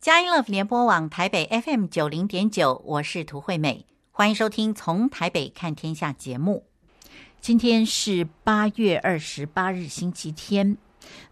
[0.00, 6.64] 佳音乐联播网台北 FM 九零点九，我是涂惠美，欢迎收听《从台北看天下》节目。
[7.42, 10.78] 今天是八月二十八日，星期天。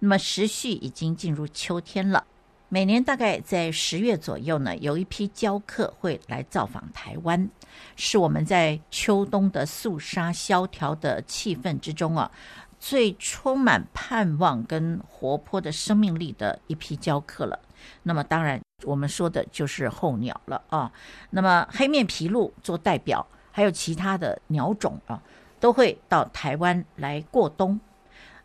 [0.00, 2.26] 那么时序已经进入秋天了。
[2.68, 7.48] 每年大概在十月左右呢，有一批教客会来造访台湾，
[7.96, 12.30] 是我们在秋冬的肃杀萧条的气氛之中啊，
[12.78, 17.58] 最充满盼望跟活泼的生命力的一批教客了。
[18.02, 20.90] 那么当然，我们说的就是候鸟了啊。
[21.30, 25.22] 那么黑面琵鹭做代表，还有其他的鸟种啊，
[25.60, 27.78] 都会到台湾来过冬。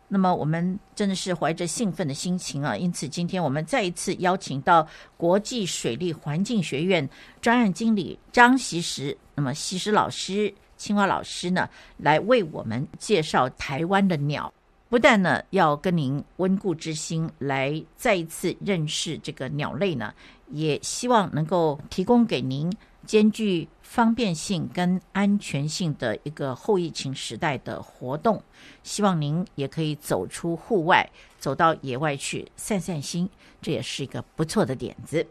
[0.06, 4.86] 那么我们真的是怀着兴奋的心情啊，因此今天我们再一次邀请到
[5.16, 7.08] 国际水利环境学院
[7.40, 14.52] 专案经理张锡时，那么锡时老师、青蛙老师呢，来为我们介绍台湾的鸟。
[14.94, 20.14] 不但呢要跟您温故知新，来再一次认识这个鸟类呢，
[20.52, 22.72] 也希望能够提供给您
[23.04, 28.40] 兼具方便性跟安全性的一个后疫情时代的活动。
[28.84, 31.04] 希望您也可以走出户外，
[31.38, 33.28] 走到野外去散散心，
[33.60, 35.26] 这也是一个不错的点子。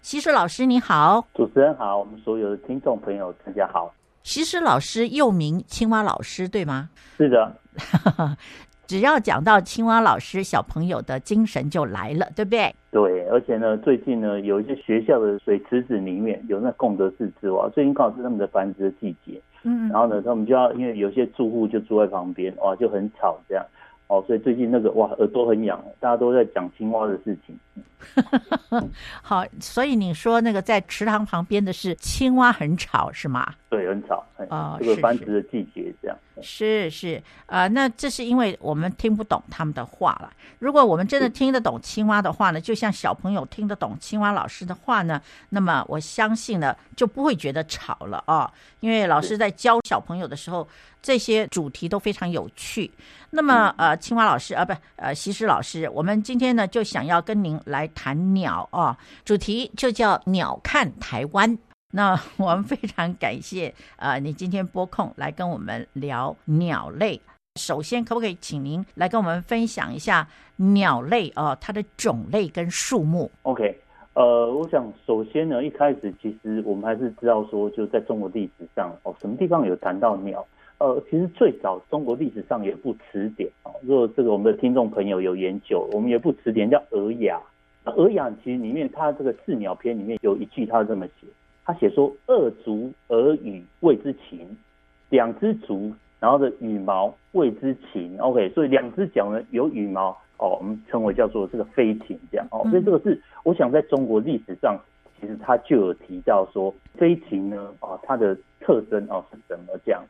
[0.00, 3.94] 西施老师你好，主持人好，我们所有的听众朋友大家好。
[4.22, 6.88] 西施老师又名青蛙老师，对吗？
[7.18, 7.54] 是的。
[8.86, 12.74] 只要讲到青蛙老师，小朋友的精神就来了，对不对？
[12.90, 23.64] 对，而且呢，最近呢，有一些学校的水池子里面有那贡德氏之蛙，最近刚好是他们的繁殖的季节，嗯，然后呢，他们就要因为有些住户就住在旁边，哇，就很吵这样。
[24.08, 27.58] 哦，所以最近那个哇，耳朵很痒，大家都在讲青蛙的事情。
[29.20, 33.52] 好，所以你说那个在池塘旁边的是青蛙很吵是吗？
[33.68, 34.24] 对，很吵。
[34.48, 36.16] 哦，这个繁殖的季节这样。
[36.40, 40.30] 是是啊、呃，那这是因为我们听不懂他们的话了。
[40.58, 50.68] 如果我们真的听得懂青蛙的话呢，就像小朋友听得懂青蛙老师的话呢，那么我相信呢就不会觉得吵了啊、哦，因为老师在教小朋友的时候，
[51.02, 52.90] 这些主题都非常有趣。
[53.30, 61.58] 那么呃，青蛙老师啊，不呃，锡时老师，我们今天呢就想要跟您来谈鸟啊、哦，主题就叫鸟看台湾。
[61.92, 67.20] 那 我们非常感谢啊、呃，你今天拨空来跟我们聊鸟类。
[67.58, 70.26] 首先，可不可以请您来跟我们分享一下
[70.56, 73.78] 鸟类啊、呃，它的种类跟数目？OK，
[74.12, 80.46] 呃，我想首先呢，一开始其实我们还是知道说，就在中国历史上哦，什么地方有谈到鸟？
[80.78, 87.38] 呃，其实最早中国历史上有一部词典哦，如果这个我们的听众朋友有研究，我们有一部词典叫《尔雅》。
[87.84, 91.26] 那《尔雅》其实里面它这个《四鸟篇》里面有一句，它是这么写。
[91.64, 94.46] 他写说：“二足而羽谓之禽，
[95.08, 98.16] 两只足，然后的羽毛谓之禽。
[98.18, 102.64] ”OK，所以两只脚呢有羽毛哦，我们称为叫做这个飞禽这样哦。
[102.70, 104.78] 所以这个是我想在中国历史上，
[105.18, 110.04] 其实他就有提到说飞禽呢啊，它的特征哦是怎么这样。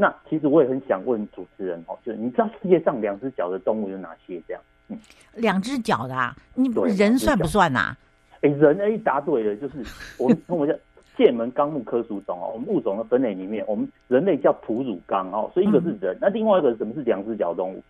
[0.00, 4.62] 那其实我也很想问主持人哦，就是你知道世界上两只脚的动物有哪些这样？
[4.88, 4.98] 嗯，
[5.34, 7.94] 两只脚的啊，你人算不算呐？
[8.40, 9.74] 哎，人哎答对了，就是
[10.16, 10.74] 我们称为叫。
[11.18, 17.82] 界门纲目科属种哦，我们物种的分类里面，我们人类叫哺乳纲哦，所以一个是人，嗯、那另外一个什么是两只脚动物？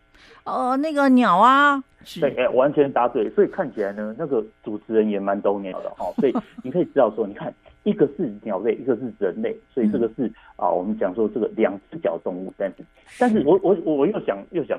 [0.42, 1.80] 哦，那个鸟啊，
[2.18, 6.34] 对，哎，完全答对，所以看起来呢，那个主持人也蛮懂鸟的哦，所以
[6.64, 7.54] 你可以知道说，你看
[7.84, 12.84] 一个是鸟类，一个是人类，所以这个是、嗯、啊，我们讲说这个两只脚动物，但是，
[13.18, 14.78] 但是我我我又想又想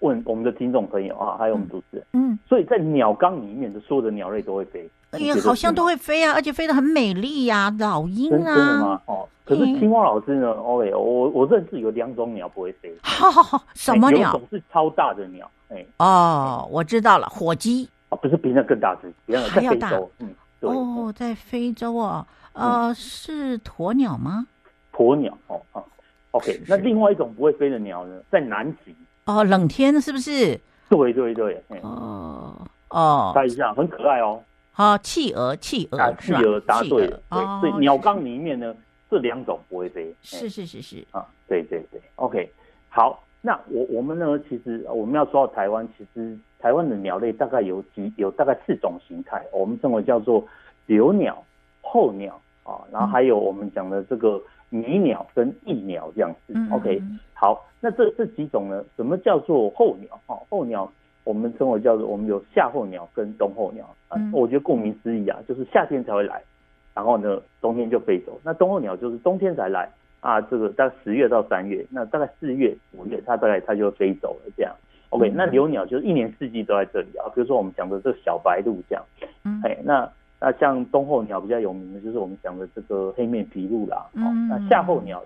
[0.00, 4.88] 问我们的听众朋友啊，还有我们主持人，嗯，所以在鸟缸里面的所有的鸟类都会飞。
[5.18, 8.36] 也好像都会飞啊，而且飞得很美丽呀，啊，老鹰啊。
[8.36, 9.00] 真的吗？
[9.06, 12.92] 哦，可是青蛙老师呢？OK，我我认识有两种鸟不会飞。
[13.00, 14.32] 好好好，什么鸟？
[14.32, 15.48] 有种是超大的鸟。
[15.68, 17.88] 哎，哦，我知道了，火鸡。
[18.08, 19.92] 哦，不是比那更大只，比那个还要大。
[20.18, 20.28] 嗯，
[20.68, 20.76] 对。
[20.76, 24.46] 哦，在非洲啊，呃，是鸵鸟吗？
[24.92, 25.84] 鸵鸟，哦哦
[26.32, 26.60] ，OK。
[26.68, 28.94] 那另外一种不会飞的鸟呢，在南极。
[29.26, 30.58] 哦，冷天是不是？
[30.88, 31.62] 对对对。
[31.82, 32.56] 哦
[32.90, 34.42] 哦，猜一下，很可爱哦。
[34.70, 37.20] 好，企鹅，企鹅，企鹅答对了。
[37.30, 38.74] 对，所以鸟缸里面呢，
[39.10, 40.14] 这两种不会飞。
[40.20, 41.04] 是是是是。
[41.10, 42.52] 啊，对对对，OK。
[42.88, 50.44] 好，那我我们呢，其实我们要说到台湾，其实台湾的鸟类大概有几有大概四种形态，我们称为叫做
[50.86, 51.42] 留鸟、
[51.80, 54.40] 候鸟啊，然后还有我们讲的这个
[54.70, 56.54] 迷鸟跟翼鸟这样子。
[56.72, 57.02] OK。
[57.32, 60.20] 好，那这这几种呢，什么叫做候鸟？
[60.26, 60.90] 哈，候鸟。
[61.24, 66.42] 我们称为叫做我们有夏候鸟跟冬候鸟啊，我觉得顾名思义啊，就是夏天才会来，
[66.92, 68.38] 然后呢冬天就飞走。
[68.44, 69.88] 那冬候鸟就是冬天才来
[70.20, 74.76] 啊，这个大概十月到三月，那大概四月五月它大概它就飞走了这样。
[75.08, 79.02] OK，那留鸟就是一年四季都在这里啊，比如说我们讲的这个小白鹭这样，
[79.62, 80.06] 哎，那
[80.44, 84.06] 那像冬候鸟比较有名的，就是我们讲的这个黑面琵鹭啦。
[84.12, 85.18] 嗯、哦，那夏候鸟，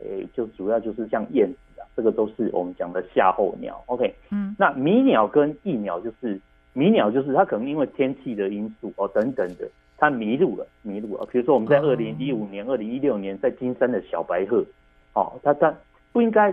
[0.00, 3.80] 诶、欸，就主要就是像燕子啊，这个都是我们讲的夏候鸟。
[3.86, 6.40] OK，嗯，那迷鸟跟翼鸟就是
[6.72, 11.24] 迷鸟，就是它可能因为天气的因素哦等等的，它迷路了，迷路了。
[11.30, 14.64] 比如说我们在二零一五年、二零一六年在金山的小白鹤，
[15.14, 15.72] 哦，它它
[16.12, 16.52] 不应该。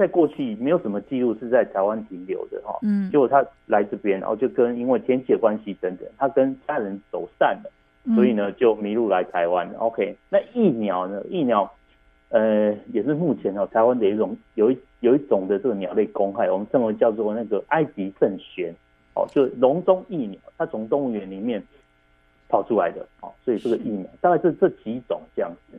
[0.00, 7.70] 在过去没有什么记录是在台湾停留的哈，嗯，结果他来这边，然后就跟因为天气的关系等等，他跟家人走散了，
[8.14, 9.70] 所以呢就迷路来台湾。
[9.76, 11.22] OK，那疫鸟呢？
[11.28, 11.70] 疫鸟，
[12.30, 18.74] 呃，也是目前哦台湾的一种有一有一种的这个鸟类公害，我们称为叫做那个埃及圣玄，
[19.14, 21.62] 哦，就笼中疫鸟，它从动物园里面
[22.48, 25.78] 跑出来的，哦，所以这个益鸟大概是这几种这样子。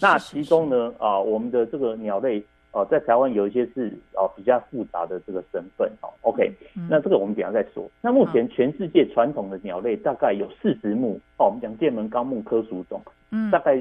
[0.00, 2.44] 那其中呢，啊，我们的这个鸟类。
[2.72, 7.86] 哦，在台湾有一些是哦比较复杂的这个身份哦，OK，嗯，那这个我们等下再说。
[8.00, 12.98] 那目前全世界传统的鸟类大概有四十目哦，我们讲界门纲目科属种，
[13.30, 13.76] 嗯，大概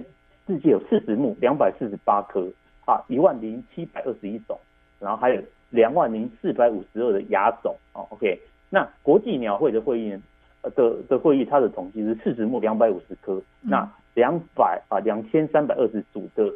[0.46, 2.46] 世界有四十目，两百四十八科
[2.86, 4.60] 啊，一万零七百二十一种，
[5.00, 8.38] 然后还有两万零四百五十二的亚种哦，OK，
[8.70, 10.14] 那国际鸟会的会议
[10.76, 16.52] 的的会议，它的统计是四十目两百五十科，那两百啊两千三百二十组的。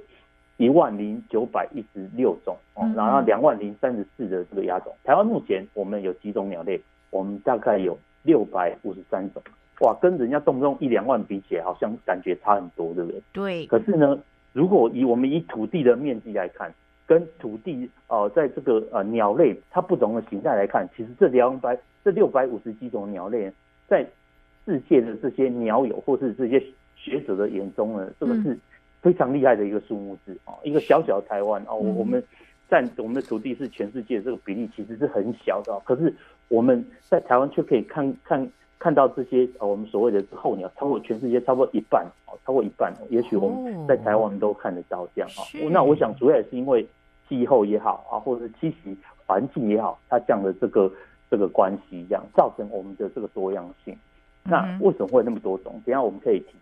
[0.57, 4.93] 一万零九百一十六种哦，然后两万零三十四的这个亚种。
[5.03, 6.81] 台湾目前我们有几种鸟类？
[7.09, 9.43] 我们大概有六百五十三种。
[9.81, 13.21] 哇，跟人家动不动一两万比起来，好像感觉差很多，对不对？
[13.33, 13.65] 对。
[13.67, 14.17] 可是呢，
[14.53, 16.73] 如果以我们以土地的面积来看，
[17.05, 23.51] 跟土地呃，在这个呃鸟类它不同的形态来看，其实这两百这六百五十几种鸟类，
[23.89, 24.05] 在
[24.65, 26.63] 世界的这些鸟友或是这些
[26.95, 28.57] 学者的眼中呢，这个是。
[29.05, 32.21] 非常厉害的一个数目字啊，一个小小的台湾啊，我我们
[32.67, 36.11] 占我们的土地是全世界这个比例其实是很小的，可是
[36.47, 38.49] 我们在台湾却可以看看
[38.79, 45.45] 看到这些啊，我们所谓的候鸟超过全世界超过一半啊，超过一半，也许我们在台湾都看得到这样啊。
[45.69, 46.83] 那我想主要也是因为
[47.29, 48.97] 气候也好啊，或者是栖息
[49.27, 50.91] 环境也好，它这样的这个
[51.29, 53.95] 这个关系，这样造成我们的这个多样性。
[54.41, 55.79] 那为什么会那么多种？
[55.85, 56.55] 等下我们可以提。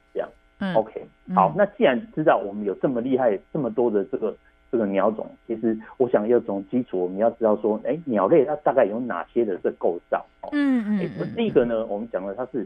[0.60, 1.06] 嗯，OK，
[1.36, 4.36] 好，那既然知道我们有这么厉害、这么多的这个
[4.72, 10.26] 这个鸟种，其实我想要从基础，我们要知道说，哎、欸，鸟类它大概有哪些的这个构造？
[10.42, 12.66] 哦嗯嗯，那、欸、第一个呢，我们讲的它是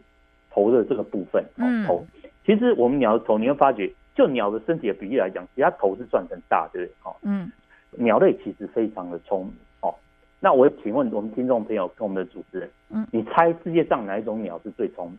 [0.52, 2.06] 头的这个部分，哦，头。
[2.46, 6.96] 其实我们鸟的头，你会发觉，就鸟的身体的比例来讲，其实它头是算很大，对不对？
[7.04, 7.52] 哦，嗯，
[7.92, 9.94] 鸟类其实非常的聪明哦。
[10.40, 15.18] 那我请问我们听众朋友跟我们的主持人，嗯，你猜世界上哪一种鸟是最聪明？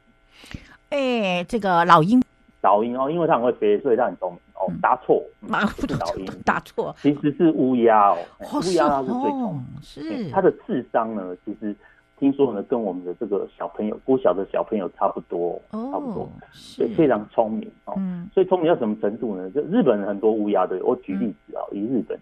[0.91, 2.23] 哎、欸，这个老鹰。
[2.60, 4.66] 老鹰哦，因为它很会飞，所以它很聪明哦。
[4.82, 8.19] 答错，不是老鹰，答错，其实是乌鸦哦。
[8.40, 11.75] 乌鸦它是最聪明，是它的智商呢，其实
[12.19, 17.94] 听说呢，跟我们的这个小朋友，孤小的小朋友差不多，差不多，所以非常聪明哦。
[18.34, 19.49] 所以聪明到什么程度呢？
[19.50, 22.19] 就日本很多乌鸦的，我举例子啊，以日本，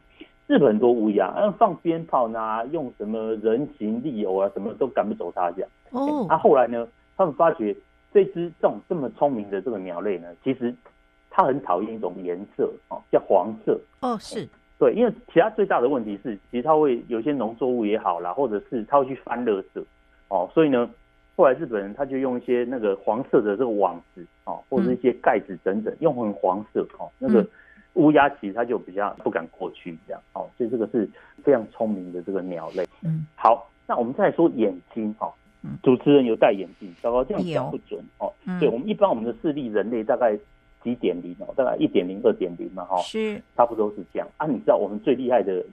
[0.46, 2.38] 日本很多乌鸦，放鞭炮呢，
[2.72, 5.70] 用什么人形利偶啊，什么都赶不走它这样。
[5.92, 6.86] 哦，那后来呢，
[7.16, 7.74] 他们发觉。
[8.12, 10.74] 这只这种这么聪明的这个鸟类呢，其实
[11.30, 14.48] 它很讨厌一种颜色哦，叫黄色哦，是
[14.78, 19.84] 对，因为其他最大的问题是，其实它会有些农作物也好啦，或者是它会去翻垃圾
[20.28, 20.88] 哦，所以呢，
[21.36, 27.46] 后来日本人他就用一些那个黄色的这个网子哦，或者一些盖子等等，用很黄色哦，那个
[27.94, 31.08] 乌鸦其实它就比较不敢过去这样哦，所以这个是
[31.42, 32.86] 非常聪明的这个鸟类。
[33.02, 35.32] 嗯，好，那我们再来说眼睛哦。
[35.82, 38.32] 主持人有戴眼镜，糟糕，这样讲不准哦。
[38.60, 40.36] 对，我们一般我们的视力，人类大概
[40.82, 44.46] 几点零哦，大概一点零、二点零嘛，哈，是，差不多是这样啊。
[44.46, 45.64] 你知道我们最厉害的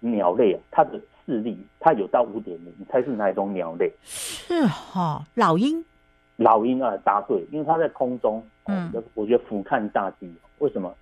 [0.00, 3.92] 鸟类啊，它的视力它有到五点零，你猜是哪一种鸟类？
[4.02, 5.84] 是哈，老鹰。
[6.36, 10.28] 老鹰啊，答对，因为它在空中，嗯，我觉得俯瞰大地，
[10.58, 10.92] 为什么？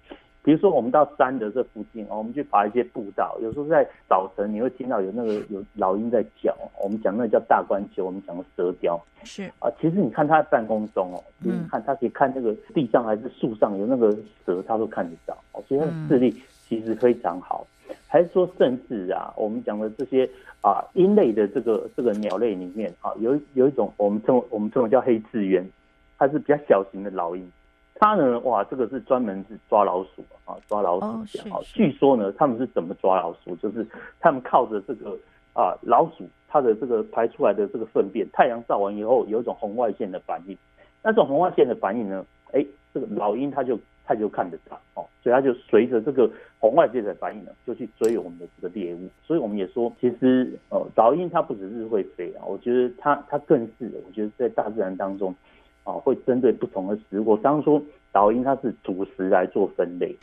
[0.42, 9.70] 比如说，我们到山的这附近哦，我们去爬一些步道，有时候在早晨你会听到有那个有老鹰在叫，我们讲那个叫大冠鷲，我们讲的蛇雕是啊。
[9.78, 14.16] 其实你看它在半空中哦，你看它可以看那个地上还是树上有那个
[14.46, 16.34] 蛇，它都看得到哦，所以它的视力
[16.66, 17.66] 其实非常好。
[18.06, 20.28] 还是说，甚至啊，我们讲的这些
[20.62, 25.68] 啊鹰类的这个这个鸟类里面啊，有有一种我们称为我们称为叫黑翅鸢，
[26.16, 27.52] 它是比较小型的老鹰。
[28.00, 31.60] 它呢，哇，这个是专门是抓老鼠啊，抓老鼠啊。
[31.62, 33.54] 据说呢，他们是怎么抓老鼠？
[33.56, 33.86] 就是
[34.18, 35.10] 他们靠着这个
[35.52, 40.56] 啊老鼠它的这个排出来的这个粪便，太阳照完以后有一种红外线的反应。
[41.02, 42.64] 那这种红外线的反应呢，哎，
[42.94, 49.10] 这个老鹰它就它就看得到哦，所以它就随着这个红外线的反应呢，就去追我们的这个猎物。
[49.22, 55.34] 所以我们也说，其实呃，老鹰它不只是会飞啊，我觉得它它更是，我觉得在大自然当中。
[55.84, 57.30] 啊，会针对不同的食物。
[57.30, 57.82] 我刚刚说
[58.12, 60.16] 老鹰它是主食来做分类。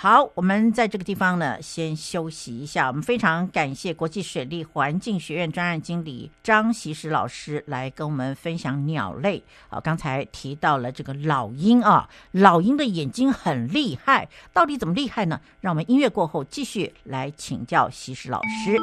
[0.00, 2.86] 好，我们在这个地方呢，先休息一下。
[2.86, 9.42] 我们非常感谢国际水利环境学院专案经理张锡时老师来跟我们分享鸟类。
[9.68, 15.40] 啊，刚才提到了这个老鹰啊，老鹰的眼睛很厉害，到底怎么厉害呢？
[15.60, 18.78] 让我们音乐过后继续来请教锡时老师。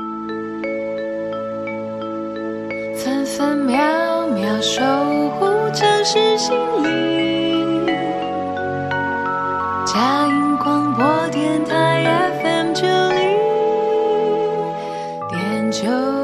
[3.05, 4.81] 分分秒秒守
[5.37, 5.45] 护
[5.75, 7.85] 城市心灵，
[9.85, 12.03] 嘉音广播电台
[12.41, 13.37] FM 九零
[15.29, 16.14] 点九，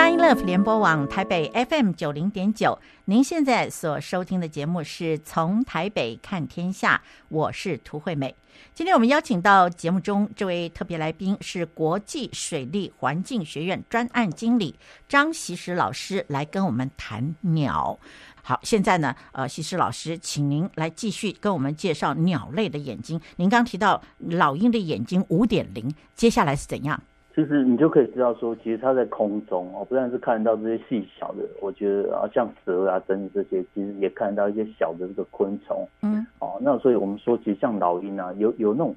[0.00, 2.78] 佳音乐联播网台北 FM 九零点九。
[3.04, 8.34] 您现在所收听的节目是从台北看天下，我是涂惠美。
[8.72, 14.74] 今天我们邀请到节目中这位特别来宾是国际水利环境学院专案经理
[15.06, 17.98] 张锡时老师，来跟我们谈鸟。
[18.42, 23.20] 好，现在呢，呃，锡时老师，请您来继续跟我们介绍鸟类的眼睛。
[23.36, 27.02] 您刚提到老鹰的眼睛五点零，接下来是怎样？
[27.40, 35.88] 其实你就可以知道说，其实它在空中哦，不但是看得到这些细小的，我觉得啊，像蛇啊等等这些，其实也看得到一些小的这个昆虫。
[36.02, 38.94] 嗯，哦，那所以我们说，其实像老鹰啊，有有那种，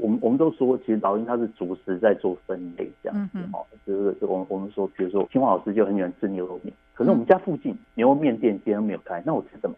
[0.00, 3.38] 我们我们都说，其实老鹰它是主食在做分类这样子。
[3.38, 9.76] 嗯哦，就是我们我们说，比如说清华老师就很喜欢吃牛肉面，可是我们家附近牛肉面店今天没有开，那我吃什么？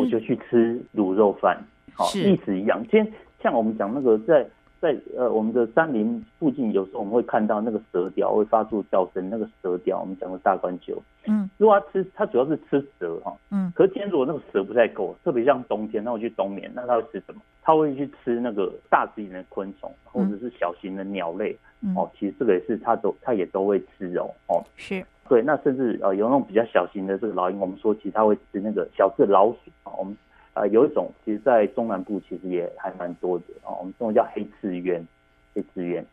[0.00, 1.62] 我就去吃卤肉饭。
[1.92, 2.82] 好，意思一样。
[2.90, 4.44] 今天像我们讲那个在。
[4.84, 10.94] 在呃，我们的山林附近，有时候我们会看到那个蛇雕会发出叫声，那个蛇雕我们讲的大冠鹫。
[11.24, 13.34] 嗯，如果它吃，它主要是吃蛇哈。
[13.50, 17.40] 嗯，可是今天如果那个蛇不太够，特别像冬天，那我去冬眠，那它会吃什么？
[17.62, 21.56] 它会去吃那个大只一点的昆虫，或者是小型的鸟类。
[21.80, 24.30] 嗯，哦，其实这个也是它都它也都会吃哦。
[24.48, 25.40] 哦，是对。
[25.40, 29.96] 那甚至呃有那种比较小型的这个老鹰，我们说其实它会吃那个小只老鼠啊。
[29.96, 30.14] 我们。
[30.54, 33.76] 啊、呃，有一种，其实，在中南部其实也还蛮多的啊、哦。
[33.80, 35.04] 我们这种叫黑刺鸢，
[35.52, 36.04] 黑刺鸢。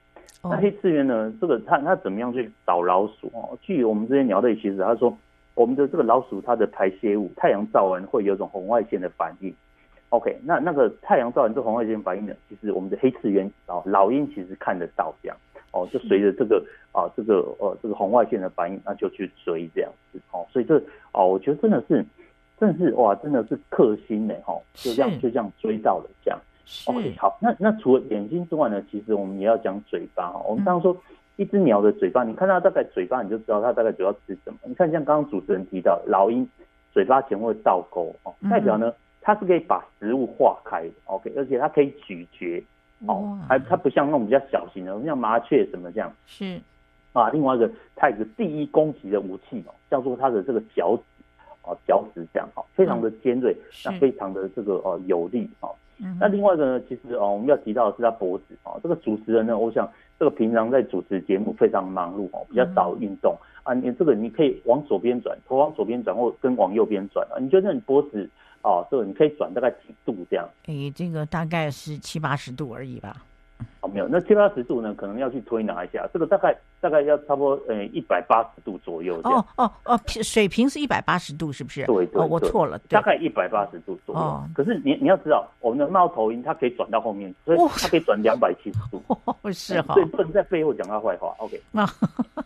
[0.44, 3.56] 那黑刺鸢呢，这个它它怎么样去找老鼠哦？
[3.62, 5.16] 据我们这些鸟类，其实他说，
[5.54, 9.54] 我们的这个老鼠它的排泄物，太阳照完会有一种红外线的反应。
[10.10, 15.38] OK，那那个太阳照完这红外线反应呢，其实我们的黑刺鸢哦，老鹰其实看得到这样
[15.72, 20.44] 哦，就随着这个啊这个呃这个红外线的反应，那就去追这样子哦。
[20.50, 20.82] 所以这
[21.14, 22.04] 哦，我觉得真的是。
[22.62, 26.40] 真的是哇，真的是克星呢，哈，就这样就这样追到了这样。
[26.86, 30.40] OK，好，那那除了眼睛之外呢，其实我们也要讲嘴巴哈。
[30.48, 30.96] 我们刚刚说
[31.38, 34.60] 一只鸟的嘴巴，你看它大概嘴巴，你就知道它大概主要吃什么。
[34.66, 36.48] 你看像刚刚主持人提到，老鹰
[36.94, 40.94] 嘴巴前会倒钩哦，代表呢它是可以把食物化开的。
[41.06, 42.64] OK，而且它可以咀嚼
[43.08, 46.14] 哦，还它不像那种比较小型的，像麻雀什么这样。
[46.28, 46.62] 是
[47.14, 50.96] 啊，另外一个它有个第一攻击的武器哦，叫做它的这个脚。
[51.64, 55.70] 哦，脚趾这样哈，非常的尖锐，那非常的这个呃有力啊。
[56.20, 58.74] 那另外一个呢，其实哦，我们要提到的是他脖子啊。
[58.82, 59.88] 这个主持人呢，我想
[60.18, 63.74] 这个平常在主持节目非常忙碌哦，比较少运动啊。
[63.76, 67.38] 你这个你可以往左边转，头往左边转，或跟往右边转啊。
[67.40, 68.28] 你觉得你脖子
[68.64, 70.50] 啊，这个你可以转大概几度这样？
[70.66, 73.24] 诶，这个大概是七八十度而已吧。
[73.82, 76.08] 哦，没有，那七八十度呢，可能要去推拿一下。
[76.14, 79.40] 这个大概大概要差不多呃一百八十度左右这样。
[79.58, 81.86] 哦哦哦，水平是一百八十度，是不是？
[81.86, 84.22] 对对，我错了，大概一百八十度左右。
[84.22, 89.02] 哦、可是你你要知道，我们的猫头鹰它可以转到后面，所以它可以转两百七十度。
[89.08, 91.34] 哦、是哈、哦，所以不能在背后讲它坏话。
[91.40, 91.60] OK。
[91.72, 91.84] 那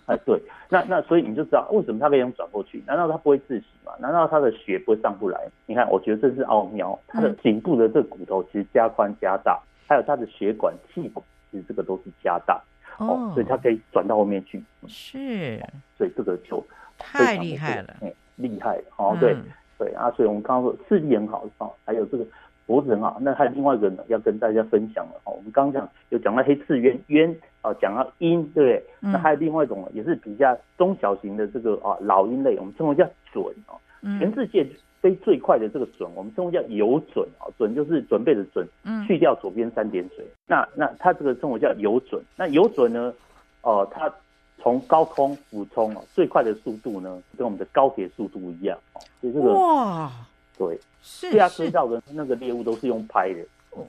[0.06, 2.82] 哎对，那那所以你就知道为什么它可以用转过去？
[2.88, 3.92] 难道它不会窒息吗？
[4.00, 5.40] 难道它的血不会上不来？
[5.66, 6.98] 你看，我觉得这是奥妙。
[7.08, 11.26] 它的颈部的这个骨头其实加宽加大，还有它的血管气管。
[11.52, 12.62] 其实这个都是加大
[12.98, 14.62] 哦，哦，所以它可以转到后面去。
[14.88, 15.58] 是，
[15.98, 16.62] 所以这个球
[16.98, 19.46] 太厉害了，哎，厉害哦，对、嗯、
[19.78, 22.26] 对啊，所以我们刚刚说视力很好哦，还有这个
[22.66, 23.18] 脖子很好。
[23.22, 25.32] 那还有另外一个呢，要跟大家分享了哦。
[25.32, 28.84] 我们刚刚讲有讲到黑刺鸢鸢哦，讲到鹰，对不对？
[29.00, 33.80] 嗯、那还有另外一种也是比较中小型的这个啊老鹰类，我们称为叫隼哦，
[34.20, 34.68] 全世界。
[35.06, 38.68] 飞最快的这个隼，我们称为叫游隼啊，隼就是准备的准，
[39.06, 40.26] 去掉左边三点水。
[40.26, 42.20] 嗯、那那它这个称为叫游隼。
[42.36, 43.14] 那游隼呢，
[43.62, 44.12] 哦、呃，它
[44.58, 49.02] 从高空俯冲啊，最快的速度呢，跟我们的高铁速度一样哦。
[49.22, 50.12] 所以这个哇，
[50.58, 50.80] 对，
[51.22, 53.42] 被它追到的那个猎物都是用拍的
[53.78, 53.86] 哦，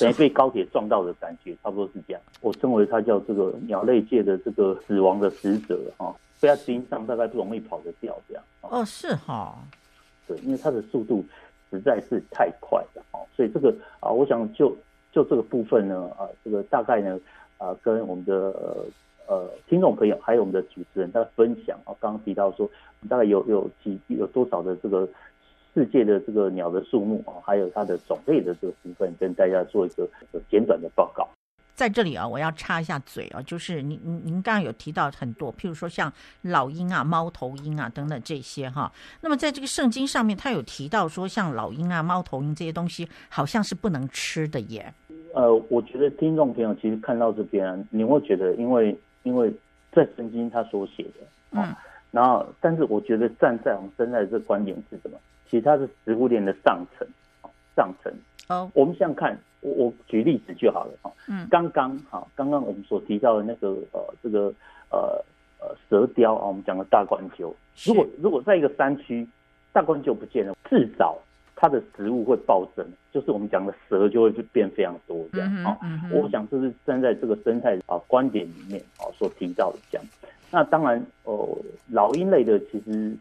[0.00, 2.22] 等于被高铁撞到的感觉，差不多是这样。
[2.40, 8.42] 我称为它叫这个鸟类界的这个死亡的使者啊，被它盯上大概不容易跑得掉这样。
[8.62, 9.54] 哦，是哈。
[10.26, 11.24] 对，因为它的速度
[11.70, 14.76] 实在是太快了哦，所以这个啊，我想就
[15.12, 17.18] 就这个部分呢啊，这个大概呢
[17.58, 18.34] 啊，跟我们的
[19.26, 22.68] 呃听众朋友，还有我们的主持人，他的分享啊，刚刚提到说，
[23.08, 25.08] 大概有有几有多少的这个
[25.74, 30.08] 世界的这个鸟的数目啊，还有它的种类的这个部分，跟大家做一个
[30.50, 31.28] 简短的报告。
[31.76, 38.90] 在这里啊，我要插一下嘴啊，就是您您您刚刚有提到很多，譬如说像老鹰啊、猫头鹰啊等等这些哈。
[39.20, 44.92] 那么在这个圣经上面，他有提到说，像老鹰啊、猫头鹰这些东西，好像是不能吃的耶。
[45.34, 49.52] 呃，我觉得听众朋友其实看到这边，你会觉得，因为因为
[49.92, 51.76] 在圣经他所写的，嗯，
[52.10, 55.18] 然后但是我觉得站在我们现在的这个观点是什么？
[55.50, 57.06] 其实它是食物链的上层，
[57.76, 58.12] 上层。
[58.48, 59.38] 哦，我们想想看。
[59.62, 64.52] 我我举例子就好了哈，嗯，刚刚哈，刚刚我们所提到的那个呃，这个
[64.90, 65.20] 呃
[65.58, 67.52] 呃蛇雕啊，我们讲的大冠鹫，
[67.84, 69.26] 如果如果在一个山区，
[69.72, 71.18] 大冠鹫不见了，至少
[71.56, 75.76] 它的食物会暴增，就是我们讲的蛇就会变非常多这样啊。
[76.12, 80.06] 我想这是站在这个生态啊观点里面啊所提到的这样。
[80.52, 81.58] 那当然哦，
[81.90, 83.16] 老鹰类的其实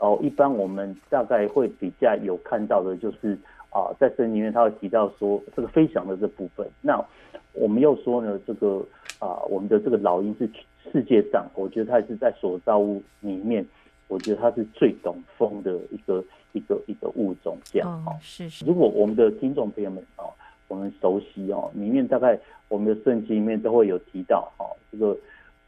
[0.00, 3.36] 哦，一般我们大概会比较有看到的就是。
[3.74, 6.64] 啊，在圣经里面，他会提到说这个飞翔的这部分。
[6.80, 7.04] 那
[7.52, 8.78] 我们又说呢，这个
[9.18, 10.48] 啊，我们的这个老鹰是
[10.92, 13.66] 世界上，我觉得它是在所造物里面，
[14.06, 17.58] 我觉得它是最懂风的一个一个一个物种。
[17.64, 18.64] 这样啊，是是。
[18.64, 20.22] 如果我们的听众朋友们啊，
[20.68, 22.38] 我们熟悉哦，里面大概
[22.68, 25.16] 我们的圣经里面都会有提到啊，这个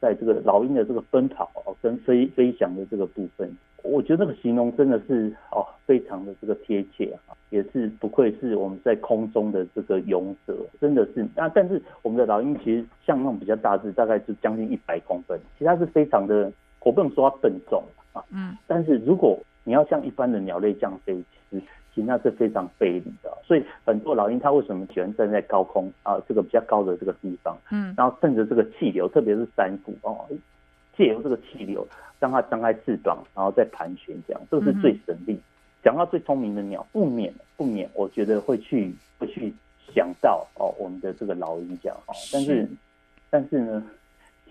[0.00, 3.50] 在这个老鹰的这个奔跑哦，跟飞飞翔的这个部分。
[3.83, 11.26] 我觉得那个形容真的是哦，非常的这个贴切啊，也是不愧是我们在空中的这个勇者，真的是。
[11.37, 18.56] 那但是我们的老鹰其实像那种比较大只，大概就将近一百公分，其实它是非常的，我不能说它笨重啊，嗯。
[18.66, 21.14] 但是如果你要像一般的鸟类这样飞，
[21.50, 21.62] 其实
[21.95, 23.30] 其实那是非常费力的。
[23.45, 30.26] 所以很多老鹰它为什么喜欢站在高空啊，这个比较高的这个地方，嗯，然后趁着这个气流，特别是山谷哦。
[30.96, 31.86] 借由这个气流，
[32.18, 35.38] 让它张开翅膀，然后再盘旋，这样这个是最省力。
[35.84, 39.52] 讲、嗯、到最聪明的鸟，不免不免，我觉得会去会去
[39.94, 42.14] 想到哦，我们的这个老鹰这样哈。
[42.32, 42.68] 但是，是
[43.30, 43.82] 但是呢，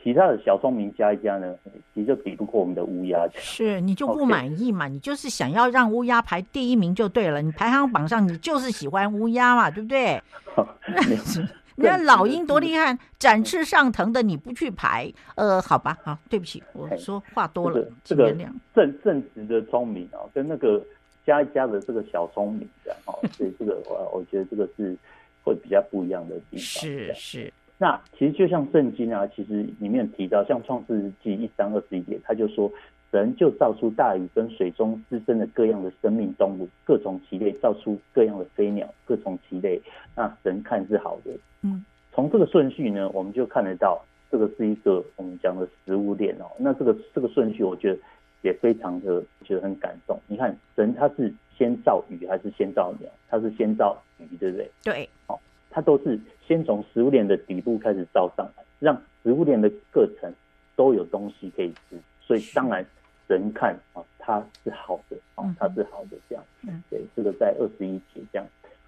[0.01, 1.55] 其他的小聪明加一加呢，
[1.93, 3.27] 其实就比不过我们的乌鸦。
[3.33, 7.41] 是你就不满意嘛.你就是想要让乌鸦排第一名就对了。
[7.41, 10.21] 你排行榜上你就是喜欢乌鸦嘛，对不对？
[11.75, 18.33] 你看老鹰多厉害，展翅上腾的，你不去排，呃，好吧，好，对不起，我说话多了，这个
[18.73, 20.81] 正正直的聪明啊，跟那个
[21.25, 24.97] 加一加的这个小聪明这样哦，所以这个我我觉得这个是
[25.43, 26.59] 会比较不一样的地方。
[26.59, 32.71] 是是，那其实就像圣经啊，其实里面提到，像创世纪一章二十一节，他就说。
[33.15, 39.81] 神就造出大鱼跟水中滋生的各样的生命动物，各种其类；造出各样的飞鸟，各种其类。
[40.17, 41.31] 那神看是好的。
[41.61, 46.51] 嗯，从这个顺序呢，我们就看得到，这个是一个我们讲的食物链哦。
[46.59, 47.99] 那这个这个顺序，我觉得
[48.41, 50.19] 也非常的觉得很感动。
[50.27, 53.09] 你看，神他是先造鱼还是先造鸟？
[53.29, 54.69] 他是先造鱼，对不对？
[54.83, 55.09] 对。
[55.27, 60.29] 哦，他都是先从食物链的底部开始造上来，让食物链的各层
[60.75, 61.97] 都有东西可以吃。
[62.19, 62.85] 所以当然。
[63.27, 66.43] 人看啊，它是好的啊，它是好的这样。
[66.67, 68.47] 嗯，对，这个在二十一节这样。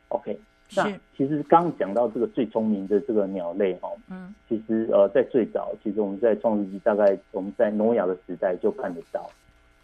[0.10, 0.40] OK，
[0.76, 9.30] 那其实刚讲到这个最聪明的这个鸟类哈，嗯，其实呃，在最早，其实我们在创世纪大概我们在挪亚的时代就看得到。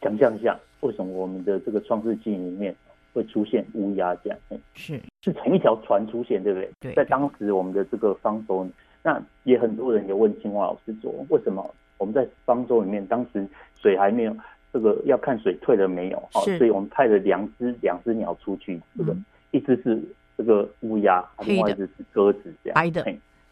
[0.02, 2.76] 想象一下，为什么我们的这个创世纪里面
[3.13, 4.39] 会出现乌鸦这样？
[4.74, 6.72] 是是同一条船出现，对不对？
[6.80, 6.94] 对。
[6.94, 8.68] 在当时我们的这个方舟，
[9.02, 11.74] 那也很多人也问青蛙老师说，为什么？
[12.04, 13.48] 我们在方舟里面，当时
[13.82, 14.36] 水还没有
[14.74, 19.16] 这个要看水退了没有，好，所以我们派了两只两只鸟出去，这个
[19.52, 20.04] 一只是
[20.38, 22.76] 这个乌鸦，另外一只是鸽子，这样。
[22.76, 23.06] 白的。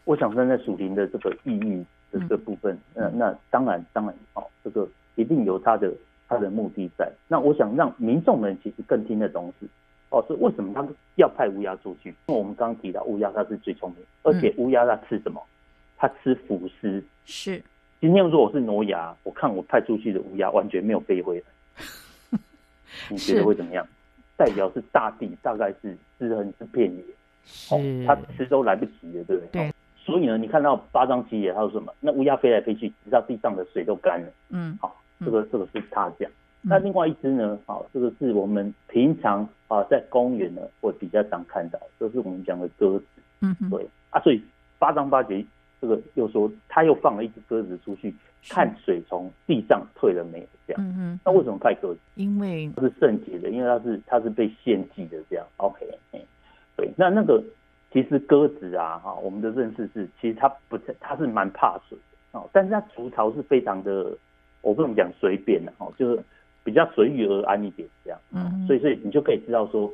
[0.03, 4.85] 我想站在属灵的这个意义的这部分，那那当然当然哦，这个
[5.15, 5.93] 一定有它的
[6.27, 7.09] 它的目的在。
[7.29, 9.65] 那我想让民众们其实更听得懂是
[10.09, 12.09] 哦，是为什么他们要派乌鸦出去？
[12.27, 15.41] 因为我们刚刚提到乌鸦它是最聪明，而且乌鸦它吃什么？
[15.95, 17.01] 它吃腐尸。
[17.23, 17.63] 是。
[18.01, 22.39] 今天如果我是挪牙，我看我派出去的乌鸦完全没有飞回来，
[23.11, 23.87] 你觉得会怎么样？
[24.35, 27.03] 代表是大地大概是尸横是遍野，
[27.69, 29.49] 哦，它吃都来不及了，对不对？
[29.51, 29.73] 对。
[29.95, 31.93] 所以呢，你看到八章七节，他说什么？
[31.99, 34.27] 那乌鸦飞来飞去，直到地上的水都干了。
[34.49, 36.27] 嗯，好，这个这个是他讲。
[36.63, 37.59] 那另外一只呢？
[37.67, 43.05] 好，这个是我们平常啊在公园呢会比较常看到，这是我们讲的鸽子。
[43.41, 44.41] 嗯，对啊，所以
[44.79, 45.45] 八章八节。
[45.81, 48.13] 这个又说，他又放了一只鸽子出去
[48.47, 50.45] 看水从地上退了没有？
[50.67, 51.99] 这样，嗯嗯，那为什么派鸽子？
[52.13, 55.45] 因为它是圣洁的，因为它是它是被献祭的，这样。
[55.57, 55.85] OK，
[56.77, 57.43] 对，那那个
[57.91, 64.15] 其实鸽子啊，哈，我们的认识是，其实它不，它是蛮怕水的，哦，但是它筑巢是非常的，
[64.61, 66.23] 我不能讲随便的哦，就是
[66.63, 68.19] 比较随遇而安一点这样。
[68.31, 69.91] 嗯，所以所以你就可以知道说，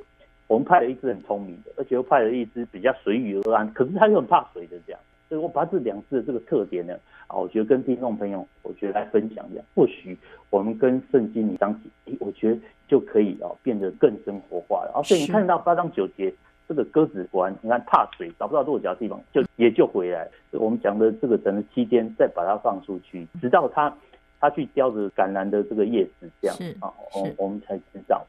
[0.47, 5.00] 我们派了一只很聪明的，而且又派了一只比较随遇而安，可是它又很怕水的这样。
[5.30, 6.94] 所以我把这两字的这个特点呢，
[7.28, 10.18] 啊，我觉得跟听众朋友，我觉得来分享一下，或许
[10.50, 11.74] 我们跟圣经里章
[12.06, 14.92] 节，我觉得就可以哦变得更生活化了。
[14.96, 16.34] 啊，所以你看到八章九节。
[16.70, 20.28] 这个鸽子果然，你看怕水，找不到落脚的地方，就也就回来。
[20.52, 23.96] 我们讲的这个整个期间，再把它放出去，直到它
[24.42, 28.22] 它去叼着橄榄的这个叶子，这样啊，我我们才知道。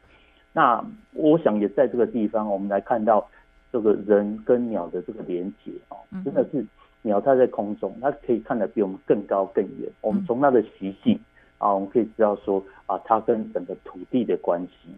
[0.52, 0.80] 那
[1.14, 3.28] 我想也在这个地方，我们来看到
[3.72, 6.64] 这个人跟鸟的这个连接啊，真的是
[7.02, 9.90] 鸟它在空中，它可以看得比我们更高更远。
[10.00, 11.18] 我们从它的习性
[11.58, 14.94] 啊，我们可以知道说啊，它跟整个土地的关系。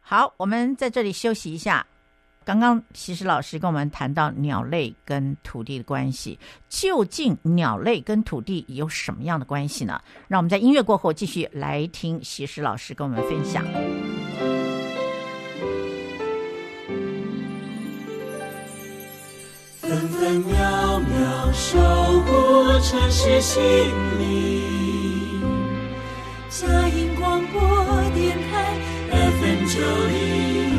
[0.00, 1.86] 好，我们在这里休息一下。
[2.44, 6.36] 刚刚其实老师跟我们谈到鸟类跟土地的关系，
[6.68, 10.00] 究竟鸟类跟土地有什么样的关系呢？
[10.26, 13.64] 让我们在音乐过后继续来听西施老师跟我们分享。
[19.78, 20.81] 分分秒
[21.52, 21.78] 秒守
[22.22, 23.62] 护城市心
[24.18, 25.42] 灵，
[26.48, 27.60] 佳音广播
[28.14, 28.74] 电台
[29.10, 30.72] FM 九零。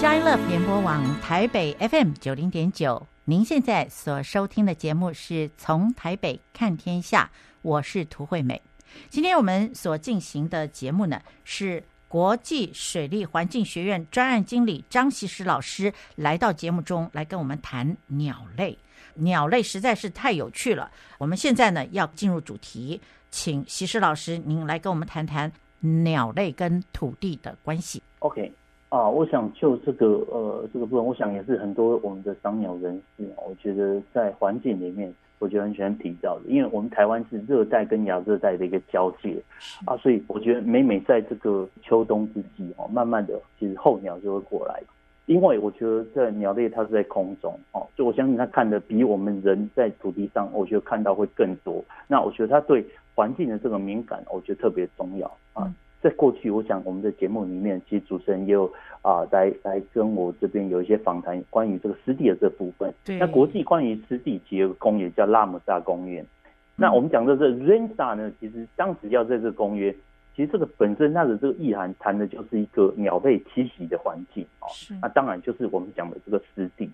[0.00, 7.30] 佳音乐联播网台北 FM 九零点九，您现在所收听的节目是从台北看天下，
[7.62, 8.60] 我是涂惠美。
[9.08, 18.76] 今天我们所进行的节目呢，是国际水利环境学院专案经理张西施老师来到节目中来跟我们谈鸟类。
[19.14, 20.90] 鸟类实在是太有趣了。
[21.16, 25.50] 我们现在呢要进入主题，请西施老师您来跟我们谈谈。
[25.80, 28.02] 鸟类跟土地的关系。
[28.18, 28.52] OK，
[28.90, 39.36] 啊，我想就这个呃这个部分，我想也是很多我们的赏鸟人士，我觉得在环境里面，我觉得很喜欢提到的，因为我们台湾是热带跟亚热带的一个交界
[39.84, 44.80] 啊，所以我觉得每每在这个秋冬之际哦，慢慢的其实候鸟就会过来，
[45.26, 51.84] 因为我觉得在鸟类它是在空中哦，所以我相信它看的比我们人在土地上，我觉得看到会更多。
[52.06, 52.86] 那我觉得它对。
[53.14, 55.70] 环境的这个敏感，我觉得特别重要啊。
[56.02, 58.70] 在过去，我想我们的节目里面，其实主持人也有
[59.02, 62.92] 啊，来来跟我这边有一些访谈，关于这个湿地的这部分。
[63.04, 63.18] 对。
[63.18, 66.26] 那国际关于湿地其实有个公园叫拉姆萨公园。
[66.74, 69.94] 那我们讲的这 Ramsar 呢，其实当时要在这个公约，
[70.34, 74.66] 其实这个本身它的这个意涵谈的就是一个鸟类栖息的环境哦。
[74.72, 74.94] 是。
[75.00, 76.90] 那当然就是我们讲的这个湿地。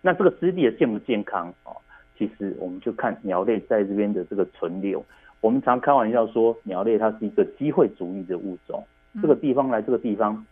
[0.00, 1.76] 那这个湿地的健不健康哦，
[2.16, 5.04] 其实我们就看鸟类在这边的这个存留。
[5.40, 8.82] 我们常开玩笑说，鸟类它是一个机会主义的物种。
[9.22, 10.44] 这个地方来，这个地方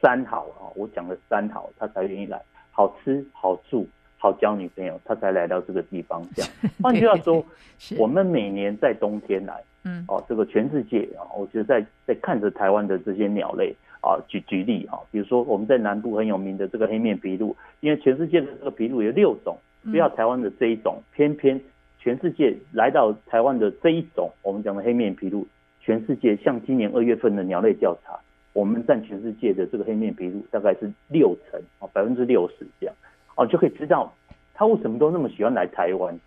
[0.00, 2.40] 三好啊，我讲的三好，它才愿意来。
[2.70, 6.22] 好吃、好住、好交女朋友，它才来到这个地方。
[6.34, 6.50] 这样，
[6.82, 7.44] 换句话说，
[7.98, 21.60] 我们每年在冬天来，嗯，哦，这个全世界啊，我觉得在在看着台湾的这些鸟类啊，举举例啊，比如说我们在南部很有名的这个黑面琵鹭，因为全世界的这个琵鹭有六种，不要台湾的这一种，偏偏。
[22.02, 25.46] 全世界来到台湾的这一种，我们讲的黑面琵鹭，
[25.80, 28.18] 全世界像今年二月份的鸟类调查，
[28.52, 32.94] 我们占全世界的这个黑面琵鹭大概是六成啊，百分之六十这样，
[33.36, 34.12] 哦，就可以知道
[34.52, 36.18] 它为什么都那么喜欢来台湾。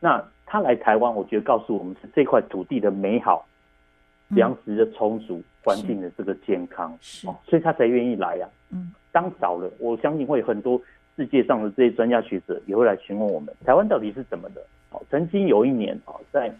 [0.00, 3.46] 那它来台湾，我觉得告诉我们是这块土地的美好，
[4.28, 6.92] 粮食的充足，环境的这个健康，
[7.24, 8.46] 哦，所以他才愿意来呀。
[8.70, 10.78] 嗯，当少了，我相信会有很多
[11.16, 14.62] 世界上的这些专家学者也会来询问我们，台湾到底是怎么的。
[15.10, 16.52] 曾经有一年啊，在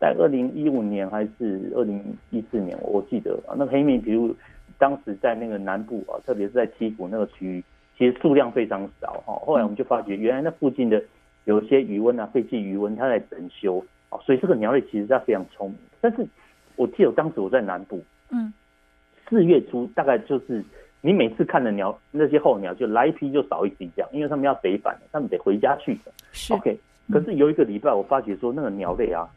[0.00, 4.34] 在二零一五年还是二零一四年，我记得啊，那个黑面琵鹭
[4.78, 7.64] 当时在那个南部啊，特别是在七股那个区域，
[7.96, 9.34] 其实数量非常少哈。
[9.46, 11.00] 后来我们就发觉，原来那附近的
[11.44, 15.78] 有些余温啊，废弃余温，它在整修啊，所以这个鸟类其实它非常聪明。
[16.00, 16.26] 但是
[16.74, 18.52] 我记得当时我在南部，嗯，
[19.28, 20.64] 四月初大概就是
[21.00, 26.12] 你每次看的鸟，那些候鸟就来一批就少一批这样，因为他们要北返，他们得回家去的。
[26.32, 26.76] 是 OK。
[27.10, 29.28] 可是有一个礼拜，我发觉说那个鸟类啊，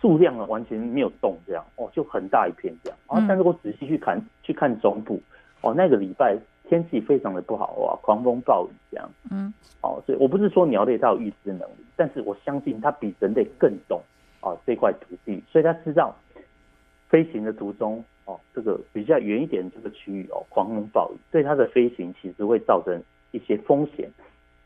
[0.00, 2.98] 数量啊完全没有动，这样哦，就很大一片这样。
[3.06, 5.20] 啊，但是我仔细去看，去看中部，
[5.60, 6.36] 哦，那个礼拜
[6.68, 9.10] 天气非常的不好啊，狂风暴雨这样。
[9.30, 14.00] 嗯，哦，所以我不是说鸟类它有预知能力，但是我相信它比人类更懂
[14.40, 16.14] 啊这块土地，所以它知道
[17.08, 24.10] 飞行的途中哦，这个比较远一点这个区域哦，狂风暴雨对它的飞行其实会造成一些风险。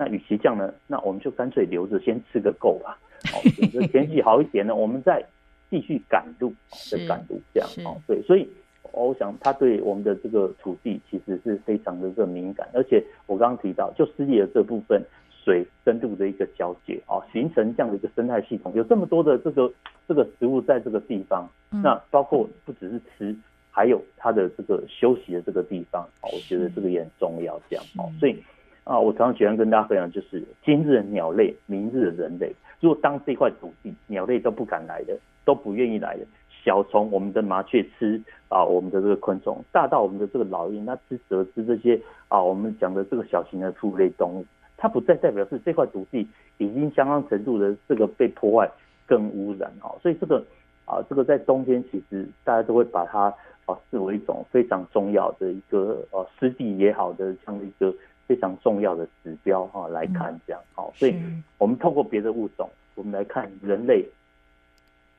[0.00, 2.98] 那与其这样呢，那我们就干脆留着先吃个够吧。
[3.30, 5.22] 好， 等着天气好一点呢，我们再
[5.68, 6.54] 继续赶路，
[6.90, 7.68] 再赶路这样。
[7.84, 8.48] 哦，对，所以
[8.92, 15.04] 我想他对我们的这个土地其实是非常的这个敏感，而且我刚刚提到，就湿地的这部分，
[15.44, 18.72] 水深度的一个交界啊，形成这样的一个生态系统。
[18.74, 19.70] 有这么多的这个
[20.08, 23.36] 这个食物在这个地方，那包括不只是吃，
[23.70, 27.60] 还有它的这个休息的这个地方啊，我觉得这个也很重要。
[27.68, 28.42] 这样哦，所以
[28.84, 32.52] 啊，我常常喜欢跟大家分享，就是今日的鸟类，明日的人类。
[32.80, 36.24] 如果当这块土地鸟类都不敢来的，都不愿意来的。
[36.62, 44.44] 小从我们的麻雀吃啊，我们的这个昆虫，大到我们的这个老鹰，它吃蛇吃这些啊，我们讲的这个小型的兔类动物，
[44.76, 46.26] 它不再代表是这块土地
[46.58, 48.70] 已经相当程度的这个被破坏
[49.06, 50.44] 跟污染啊，所以这个
[50.84, 57.94] 啊，这个在冬天其实大家都会把它啊视为一种非常重要的一个呃湿地也好的这样的一个
[58.30, 61.20] 非常重要的指标哈来看这样好，所以
[61.58, 64.08] 我们透过别的物种，我们来看人类。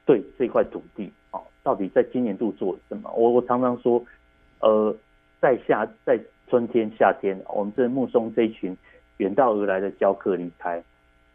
[0.05, 3.11] 对这块土地啊，到底在今年度做什么？
[3.11, 4.01] 我我常常说，
[4.61, 4.95] 呃，
[5.41, 8.75] 在夏在春天夏天，我们这目送这一群
[9.17, 10.81] 远道而来的教客离开，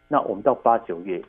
[0.09, 1.23] 那我们到八九月，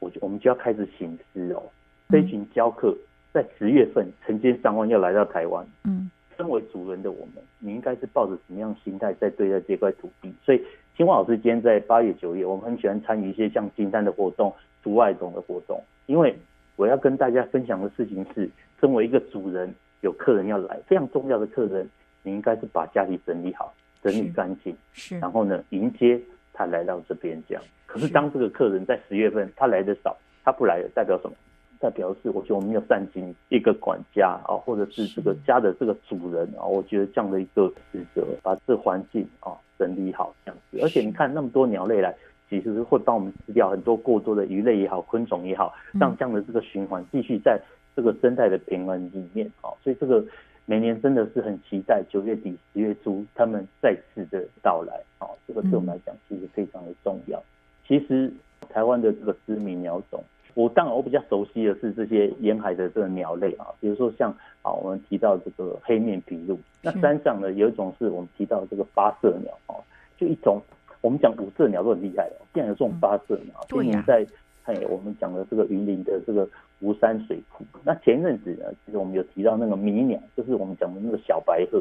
[0.00, 1.62] 我就我们就要开始醒思哦。
[2.10, 2.94] 这一群教客
[3.32, 10.32] 在十月份成千上万要来到台湾，嗯，身为主人的我们，你应该是抱着什么样心态在对待这块土地？
[10.44, 10.64] 所以，
[10.96, 16.34] 青蛙老师今天在八月九月，我们很喜欢参与一些像金山的活动、竹外种的活动，因为。
[16.76, 18.48] 我要跟大家分享的事情是，
[18.80, 21.90] 身为一个主人，有客人要来，非常重要的客人，
[22.22, 26.20] 你应该是把家里整理好，整理干净，是，然后呢，迎接
[26.52, 27.64] 他来到这边这样。
[27.84, 31.34] 可是当这个客人在十月份他来的少，他不来了，代表什么？
[31.80, 40.78] 代表是我觉得我们要善尽一个管家啊，或者是这个家的这个主人啊，我觉得这样的一个职责，把这环境啊整理好这样子。
[40.82, 42.14] 而且你看那么多鸟类来。
[42.50, 47.60] 其实是会帮我们吃掉很多过多的鱼类也好，昆虫也好，让这样的这个循环继续在
[47.94, 49.46] 这个生态的平衡里面。
[49.60, 50.24] 啊，所以这个
[50.64, 54.94] 每年真的是很期待九月底十月初他们再次的到来。
[55.18, 57.38] 啊，这个对我们来讲其实非常的重要。
[57.86, 58.32] 其实
[58.70, 60.24] 台湾的这个知名鸟种，
[60.58, 64.28] 我当然我比较熟悉的是这些沿海的这个鸟类啊，比如说像
[64.62, 69.78] 啊我们提到这个黑面琵鹭，那山上呢有一种是我们提到这个八色鸟啊，
[70.16, 70.60] 就一种。
[71.00, 73.54] 我们讲五色鸟都很厉害的，竟然有这种八色鸟。
[73.68, 74.26] 今年在
[74.64, 76.46] 哎，我们讲的这个云林的这个
[76.80, 77.64] 吴山水库。
[77.84, 81.80] 那前一阵子呢，其实我们有提到那个迷鸟，就是我们讲的那个小白鹤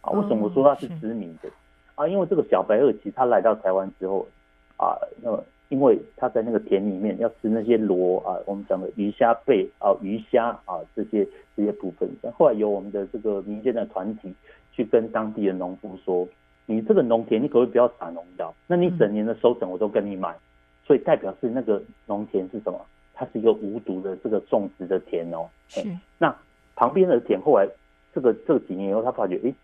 [0.00, 0.10] 啊。
[0.12, 1.50] 为什么我说它是知名的
[1.96, 2.08] 啊？
[2.08, 4.26] 因为这个小白鹤其实它来到台湾之后
[4.78, 11.26] 啊，那么因为他在那个田里面要吃那些螺啊，我们讲的鱼虾贝啊、鱼虾啊这些
[11.56, 12.08] 这些部分。
[12.36, 14.32] 后来由我们的这个民间的团体
[14.72, 16.26] 去跟当地的农夫说。
[16.68, 18.52] 你这个农田，你可不可以不要撒农药？
[18.66, 20.34] 那你整年的收成我都跟你买，
[20.84, 22.84] 所以代表是那个农田是什么？
[23.14, 25.48] 它是一个无毒的这个种植的田哦。
[25.68, 25.80] 是。
[26.18, 26.36] 那
[26.74, 27.68] 旁边的田后来
[28.12, 29.54] 这个这几年以后，他发觉，哎，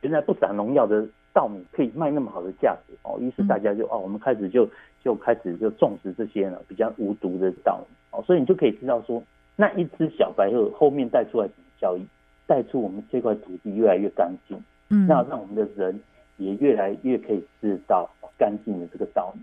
[0.00, 3.18] 原来不撒农药的稻米可以卖那么好的价值哦。
[3.20, 4.66] 于是大家就哦，我们开始就
[5.04, 8.24] 就开始就种植这些呢比较无毒的稻米哦。
[8.26, 9.22] 所以你就可以知道说，
[9.54, 12.06] 那一只小白鹤后面带出来什么效益？
[12.46, 14.56] 带出我们这块土地越来越干净，
[14.88, 16.00] 嗯，那让我们的人。
[16.38, 19.40] 也越来越可以吃到干净的这个稻米，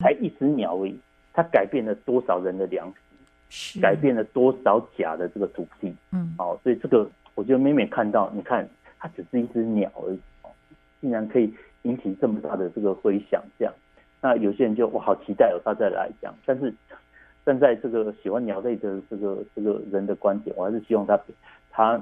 [0.00, 0.98] 才一只鸟而已，
[1.32, 2.92] 它改变了多少人的粮
[3.48, 8.68] 食，改变了多少假的这个土地，嗯，哦，所以这个我觉得每每看到，你看
[8.98, 10.18] 它只是一只鸟而已，
[11.04, 13.74] 竟然可以引起这么大的这个回响，这样，
[14.22, 16.72] 那有些人就我好期待哦，他再来讲，但是
[17.44, 21.20] 站在这个喜欢鸟类的这个这个人的观点，我还是希望他
[21.70, 22.00] 他。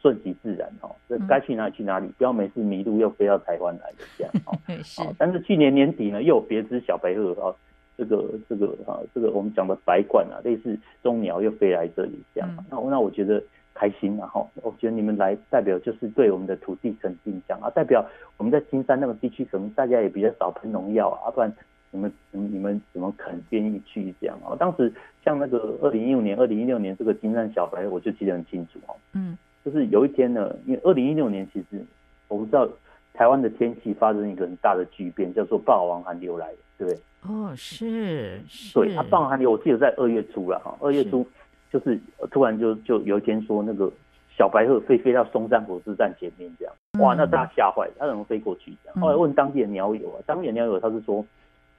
[0.00, 4.56] 顺其自然哦，这该去哪里去哪里，不要每次迷路又飞到台湾来的这样哦。
[4.84, 5.02] 是。
[5.18, 7.52] 但是去年年底呢，又有别只小白鹤哦，
[7.96, 12.48] 这个这个啊，这个我们讲的白冠啊，类似中鸟又飞来这里这样。
[12.70, 13.42] 那那我觉得
[13.78, 18.04] 开心啊后，我觉得你们来代表就是对我们的土地肯定这样啊，代表
[18.36, 21.52] 我们在金山那个地区可能大家也比较少喷农药啊，不然
[21.92, 24.56] 你们你们怎么肯愿意去这样啊？
[24.58, 24.92] 当时
[25.24, 28.96] 像那个二零一五年、二零一六年这个金山小白，我就记得很清楚哦。
[29.12, 29.38] 嗯。
[29.64, 31.84] 就是有一天呢，因为二零一六年其实
[32.28, 32.66] 我不知道
[33.12, 37.00] 台湾的天气发生一个很大的巨变，叫做霸王寒流来，对不对？
[37.26, 41.26] 哦，是，是对，它霸王寒流，我记得在二月初了哈，二月初
[41.70, 41.98] 就是
[42.30, 43.90] 突然就就有一天说那个
[44.36, 49.00] 小白鹤飞飞到松山火车站前面这样，哇，那大家吓坏了，它怎么飞过去这样？
[49.00, 51.24] 后来问当地的鸟友啊，当地的鸟友他是说，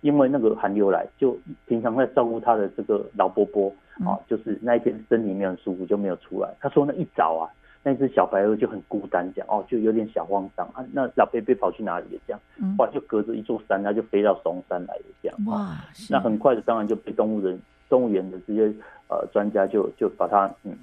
[0.02, 3.74] 因为那个寒流来，就平常在照顾他的这个老伯伯
[4.06, 6.50] 啊，就是那一天身体没有很舒服就没有出来。
[6.60, 7.50] 他说那一早啊。
[7.82, 10.86] 那只小白鹤就很孤单，这样哦，就有点小慌张啊。
[10.92, 12.22] 那老伯伯跑去哪里了？
[12.28, 12.40] 这样，
[12.78, 15.38] 哇，就隔着一座山，他就飞到松山来了，这样。
[15.46, 15.78] 哇，
[16.10, 17.58] 那很快的，当然就被动物人、
[17.90, 18.72] 动物园的这些
[19.10, 20.78] 呃专家就就把它嗯，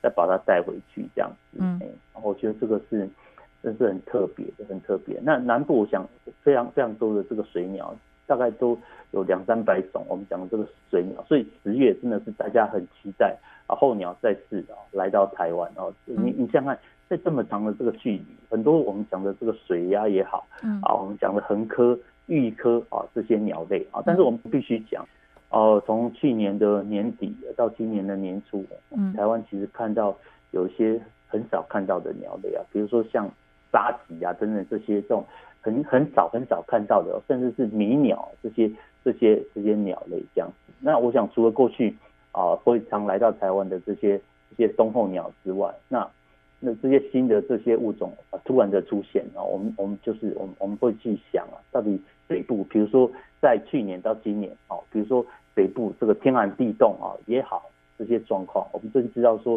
[0.00, 1.58] 再把它带回去，这样子。
[1.60, 1.78] 嗯，
[2.14, 3.08] 然后我觉得这个是
[3.62, 5.20] 真是很特别的，很特别。
[5.22, 6.08] 那南部我想
[6.42, 7.94] 非常非常多的这个水鸟，
[8.26, 8.76] 大概都
[9.12, 10.04] 有两三百种。
[10.08, 15.92] 我们讲的这个水鸟，所以十月真的是大家很期待啊，候鸟再次啊来到台湾哦。
[16.04, 25.06] 你你想想看，在这么长的这个距离，很多我们讲的这个水鸭也好，嗯啊，我们讲的横科、鷸科啊这些鸟类啊，但是我们必须讲，
[25.52, 30.16] 哦，从去年的年底到今年的年初，嗯台湾其实看到
[30.50, 33.30] 有一些很少看到的鸟类啊，比如说像
[33.70, 35.24] 沙棘啊等等这些这种。
[35.64, 38.68] 很很少很少看到的，甚至是迷鸟这些
[39.04, 40.72] 这些这些鸟类这样子。
[40.80, 41.96] 那我想，除了过去
[42.32, 46.04] 啊会常来到台湾的这些这些冬候鸟之外，那
[46.58, 53.08] 那这些新的这些物种啊突然的出现啊，我们我们就是我们我们会去想啊，到底北部，比如说
[53.40, 59.56] 在去年到今年啊，比如说北部这个天寒地冻啊也好，这些状况，我们就知道说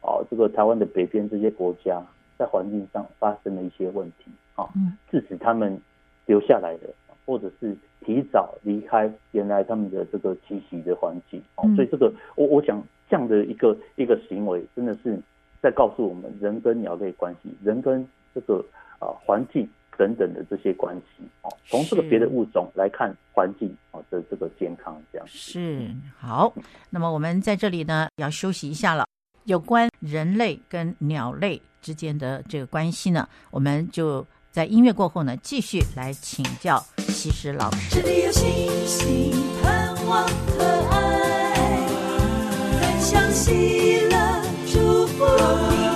[0.00, 2.02] 啊，这个台湾的北边这些国家
[2.38, 4.30] 在环境上发生了一些问题。
[4.56, 4.66] 啊，
[5.10, 5.78] 致使他们
[6.24, 6.88] 留下来的，
[7.26, 11.38] 或者是提早离开原来他们的这个栖息的环境。
[11.56, 15.20] 哦，所以这个我我想这样的一个一个行为，真的是
[15.60, 18.64] 在告诉我们人跟鸟类关系，人跟这个
[18.98, 21.24] 啊环境等等的这些关系。
[21.42, 26.52] 哦，从这个别的物种来看环境啊的这个健康，这样是好。
[26.90, 29.06] 那么我们在这里呢要休息一下了。
[29.44, 34.26] 有关人类跟鸟类之间的这个关系呢，我们就。
[34.52, 38.00] 在音乐过后呢，继续来请教西施老师。
[38.00, 39.30] 这里有星星
[39.62, 41.86] 盼望和爱，
[42.80, 44.16] 分享喜乐，
[44.66, 45.95] 祝福。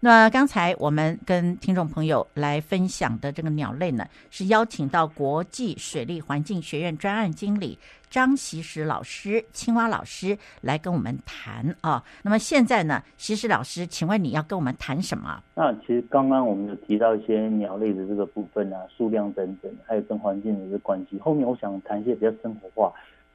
[0.00, 12.02] 那刚才我们跟听众朋友来分享的这个鸟类呢，是邀请到国际水利环境学院专案经理张西施老师、青蛙老师来跟我们谈啊。
[12.22, 15.42] 那么现在呢，西施老师，请问你要跟我们谈什么？
[15.54, 21.18] 那其实刚刚我们有提到一些鸟类的这个部分啊，数量等等，还有跟环境的一个关系。
[21.18, 22.92] 后面我想谈一些比较生活化，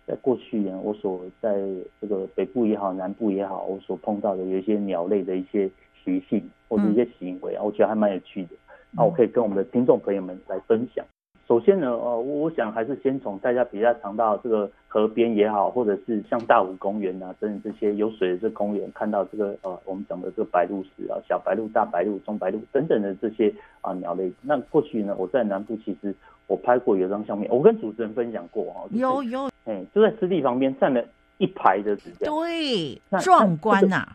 [0.08, 1.54] 在过去呢，我所在
[2.00, 5.70] 这个北部也好，南部也好，我所碰到的有一些鸟类的一些。
[6.04, 8.52] 习性或者一些行为啊，我觉得还蛮有趣的。
[8.92, 11.06] 那我可以跟我们的听众朋友们来分享。
[11.48, 24.32] 首先呢，呃，我想还是先从大家比较常到这个河边也好，或者是像大武公园啊等等这些有水的这公园，看到这个呃我们讲的这个白鹭鸶啊，小白鹭、大白鹭、中白鹭等等的这些啊鸟类。
[24.42, 26.16] 那过去呢，我在南部其实
[26.48, 28.88] 我拍过有张相片，我跟主持人分享过啊。
[28.92, 31.04] 有有，哎，就在湿地旁边站了
[31.38, 34.08] 一排的，对，壮观呐。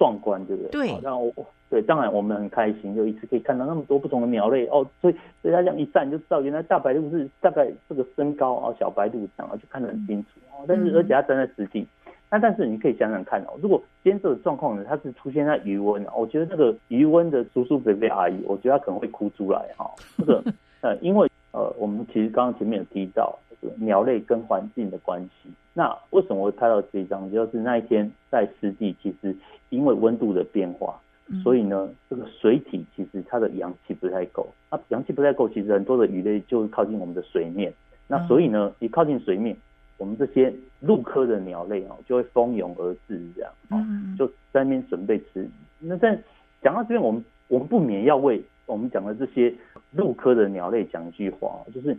[0.00, 0.70] 壮观，对不对？
[0.70, 1.30] 对，然后
[1.68, 4.84] 对，当然我们很开心，就一次可以看到那么多不同的鸟类哦。
[5.02, 10.64] 所以，所以他这样一站就知道，原来大白鹭是大概这个身高啊，小白鹭长啊，就看得很清楚哦。
[10.66, 11.86] 但是，而且它站在实地，
[12.30, 19.88] 那但是你可以想想看哦，如果今天这个状况呢，它是出现在余温，我觉得那个余温的叔叔伯伯阿姨，我觉得他可能会哭出来哈。
[20.16, 20.42] 这个
[20.80, 25.50] 呃，因为呃，我们其实刚刚前面有提到这个鸟类跟环境的关系。
[25.72, 27.30] 那为什么会拍到这一张？
[27.30, 29.34] 就是那一天在湿地，其实
[29.68, 31.00] 因为温度的变化，
[31.44, 34.48] 所以呢，这个水体其实它的氧气不太够。
[34.70, 37.72] 那氧气不太够，其实很多的鱼类就会靠近我们的水面。
[38.08, 39.56] 那所以呢，一靠近水面，
[39.96, 43.78] 我们这些陆科的鸟类哦，就会蜂拥而至，这样哦，
[44.18, 45.48] 就在那边准备吃。
[45.78, 46.18] 那在
[46.60, 49.54] 讲到这边，我们我们不免要为我们讲的这些
[49.92, 51.96] 陆科的鸟类讲一句话，就是。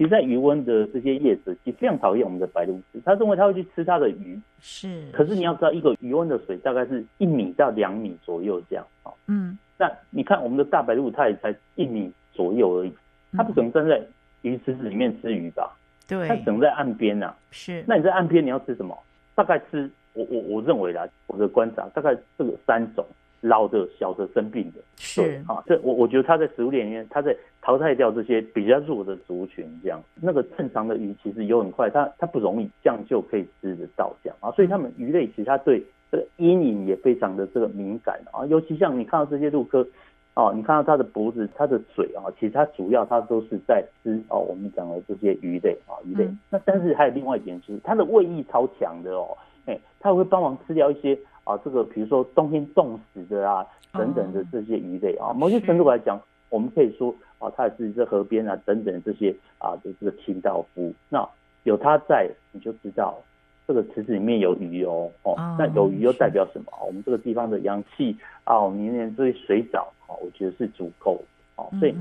[0.00, 3.02] 其实，在鱼温的这些叶子，其实非常讨厌我们的白鹭鸶。
[3.04, 4.40] 他认为他会去吃它的鱼。
[4.58, 5.04] 是。
[5.12, 9.12] 可是你要知道，一个鱼温的水大概是一米到两米左右这样啊。
[9.26, 9.58] 嗯。
[9.76, 12.92] 那你看，我们的大白鹭，它也才一米左右而已。
[13.34, 14.00] 它不可能站在
[14.40, 15.76] 鱼池子里面吃鱼吧？
[16.08, 16.26] 对。
[16.28, 17.34] 它只能在岸边呐。
[17.50, 17.84] 是。
[17.86, 18.98] 那你在岸边你要吃什么？
[19.34, 23.04] 大概吃我我我认为啦，我的观察大概这个三种。
[23.42, 30.02] 老的、小的、生病的，是啊，这我我觉得它在食物链里面，它在淘汰掉这些比较弱的族群，这样。
[30.20, 39.86] 那个正常的鱼其实游很快，它它不容易这样就可以吃得到这样啊，所以它们鱼类其实它对这个阴影也非常的这个敏感啊，尤其像你看到这些陆科，
[40.34, 46.24] 哦，你看到它的脖子、它的嘴啊，其实它主要它都是在吃哦，我们讲的这些鱼类啊，鱼类。
[46.24, 49.36] 嗯、那但是还有另外一点就是它的胃意超强的哦，
[49.66, 51.18] 哎，它会帮忙吃掉一些。
[51.42, 60.94] 啊，这个比如说冬天冻死的啊，等等的这些鱼类啊，某些程度来讲，我们可以说啊，它也是在河边啊等等这些啊就是个清道夫。
[61.08, 61.28] 那
[61.64, 63.20] 有它在，你就知道
[63.66, 65.10] 这个池子里面有鱼哦。
[65.24, 66.72] 哦，哦那有鱼又代表什么？
[66.86, 71.62] 我们这个地方的阳气啊，我们里面这些水藻啊，我觉得是足够的。
[71.62, 71.94] 哦，所以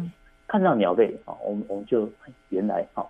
[0.48, 2.08] 看到鸟类啊，我们我们就
[2.50, 3.04] 原来啊，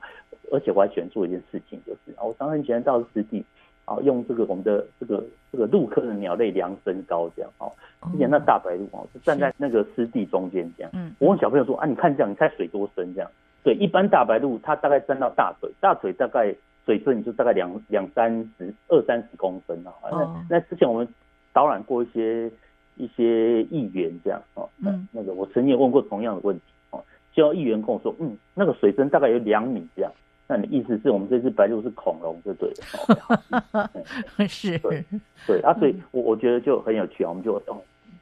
[0.52, 3.44] 而且我还喜欢做一件事情，就是啊，我常常喜欢到湿地。
[3.86, 7.74] 啊，用这个我们的这个这个陆科的鸟类量身高这样哦。
[8.12, 10.92] 之前那大白鹭哦，是站在那个湿地中间这样。
[10.94, 11.14] 嗯。
[11.20, 13.30] 我问小朋友说啊，你看这样，你猜水多深这样？
[13.64, 16.54] 对，一般大白鹭它大概站到大腿，大腿大概
[16.86, 19.92] 水深就大概两两三十二三十公分啊。
[20.12, 21.08] 那那之前我们
[21.52, 22.50] 导览过一些
[22.96, 24.70] 一些议员这样哦。
[24.86, 25.08] 嗯。
[25.12, 27.04] 那个我曾经也问过同样的问题哦，
[27.34, 30.12] 就要议员跟我说，嗯，那个水深大概有两米这样。
[30.52, 33.92] 那你意思是我们这只白鹭是恐龙，就对了。
[34.50, 35.06] 是，对，
[35.46, 37.78] 对啊，所以我我觉得就很有趣啊，我们就哦，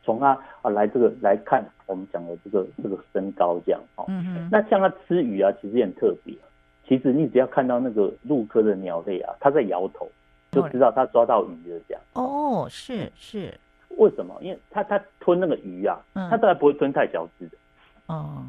[0.08, 4.06] 从它啊来这个来看我们讲的这个这个身高这样哦。
[4.08, 4.50] 嗯嗯。
[4.50, 6.34] 那像它吃鱼啊，其实也很特别。
[6.88, 10.10] 其实你只要看到那个鹭科的鸟类啊，它在摇头，
[10.54, 12.02] 就知道它抓到鱼了这样。
[12.14, 13.54] 哦，是是。
[13.98, 14.34] 为什么？
[14.42, 17.58] 因为它它吞那个鱼啊，它当然不会吞太小只的。
[18.06, 18.46] 哦。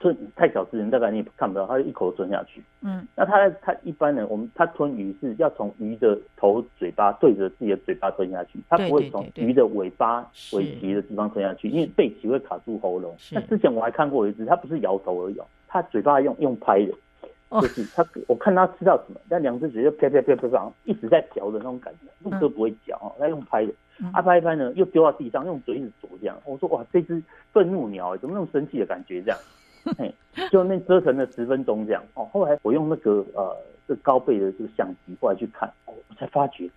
[0.00, 2.62] 吞太小只人，大概你也看不到，它就一口吞下去。
[2.80, 13.14] 嗯，那它它一般人，我们它吞鱼是要从鱼的头嘴巴对着自己的嘴巴吞下去，它不会从鱼的尾巴尾鳍的地方吞下去，因为背鳍会卡住喉咙。
[13.30, 15.38] 那之前我还看过一只，它不是摇头而已，
[15.68, 23.72] 它嘴巴用用拍的，就是它我看它吃到什么，那两只嘴就啪啪啪啪啪，一直在嚼的那种感觉，陆科不会嚼哦，它用拍的，
[24.14, 26.38] 啊拍一拍呢，又丢到地上，用嘴一直啄这样。
[26.46, 27.22] 我说哇，这只
[27.52, 29.38] 愤怒鸟怎么那么生气的感觉这样？
[29.98, 30.14] 嘿，
[30.50, 32.24] 就那折腾了十分钟这样哦。
[32.32, 33.56] 后来我用那个呃，
[33.88, 36.70] 这高倍的这个相机过来去看，哦我才发觉，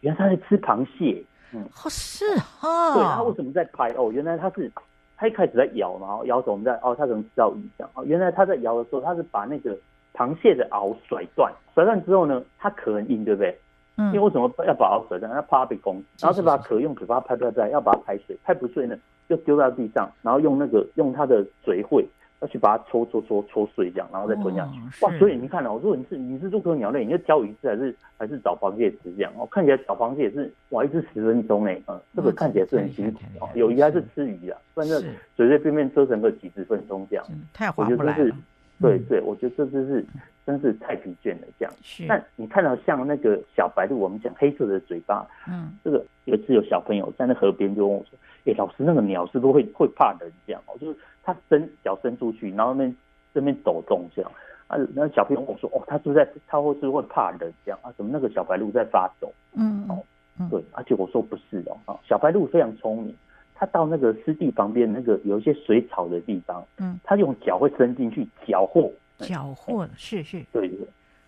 [0.00, 1.24] 原来他在吃螃蟹。
[1.52, 2.94] 嗯，是哈。
[2.94, 3.88] 对，他为什么在拍？
[3.96, 4.70] 哦，原来他是
[5.16, 7.90] 他一开始在摇，然后摇手，我们在哦，他可能吃到鱼这样。
[7.94, 9.76] 哦，原来他在摇的时候，他是把那个
[10.14, 13.58] 螃蟹的螯甩断，甩断之后呢，它壳很硬，对不对？
[13.96, 14.06] 嗯。
[14.08, 15.32] 因为为什么要把螯甩断？
[15.32, 18.96] 他怕被攻击，然后再把壳用嘴巴拍拍拍，要把它拍碎，拍不碎呢，
[19.28, 22.08] 就丢到地上，然后用那个用它的嘴喙。
[22.40, 25.04] 要去把它搓搓搓搓碎这样，然后再吞下去。
[25.04, 29.32] 哇，所以你看哦，如果你是你是入口鸟类，你要挑鱼吃还是还是找螃蟹吃这样？
[29.36, 33.48] 哦，看起来找螃蟹也是哇，一只十分钟哎，嗯，这个看起来是很辛苦哦。
[33.54, 34.58] 有鱼还是吃鱼啊？
[34.74, 35.00] 反正
[35.36, 38.34] 随随便便折腾个几十分钟这样，太划不来了。
[38.80, 40.02] 对对，我觉得这就是
[40.46, 41.74] 真是太疲倦了这样。
[41.82, 42.06] 是。
[42.08, 48.18] 但你看到像那个小白鹭，我们讲黑色的嘴巴，嗯，这个有一次有小朋友在那河边就问我说
[48.50, 50.96] ：“哎，老师，那个鸟是不是会会怕人这样？”哦，就是。
[51.32, 52.96] 他伸脚伸出去，然后那边
[53.32, 54.30] 这边抖动这样
[54.66, 57.92] 啊，那小朋友我说哦，他是不是在他会是会怕人这样啊？
[57.96, 59.32] 怎么那个小白鹿在发抖？
[59.54, 60.02] 嗯哦，
[60.50, 63.14] 对，而且我说不是哦啊，小白鹿非常聪明，
[63.54, 70.78] 它到那个湿地旁边那个有一些水草的地方，嗯，它用脚会伸进去搅和，搅和是是，对对，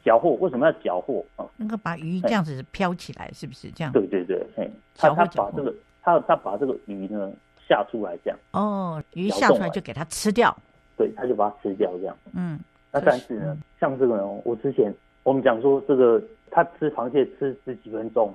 [0.05, 1.47] 搅和为什么要搅和啊？
[1.57, 3.93] 那个把鱼这样子飘起来是不是这样？
[3.93, 7.33] 对对对，嘿，他他把这个他他把这个鱼呢。
[7.73, 10.55] 下出来这样哦，鱼下出来就给它吃掉，
[10.99, 12.15] 对，他就把它吃掉这样。
[12.35, 12.61] 嗯，
[12.93, 18.35] 那但是呢，嗯、像这个呢，我之前我们讲说这个它吃螃蟹吃十几分钟，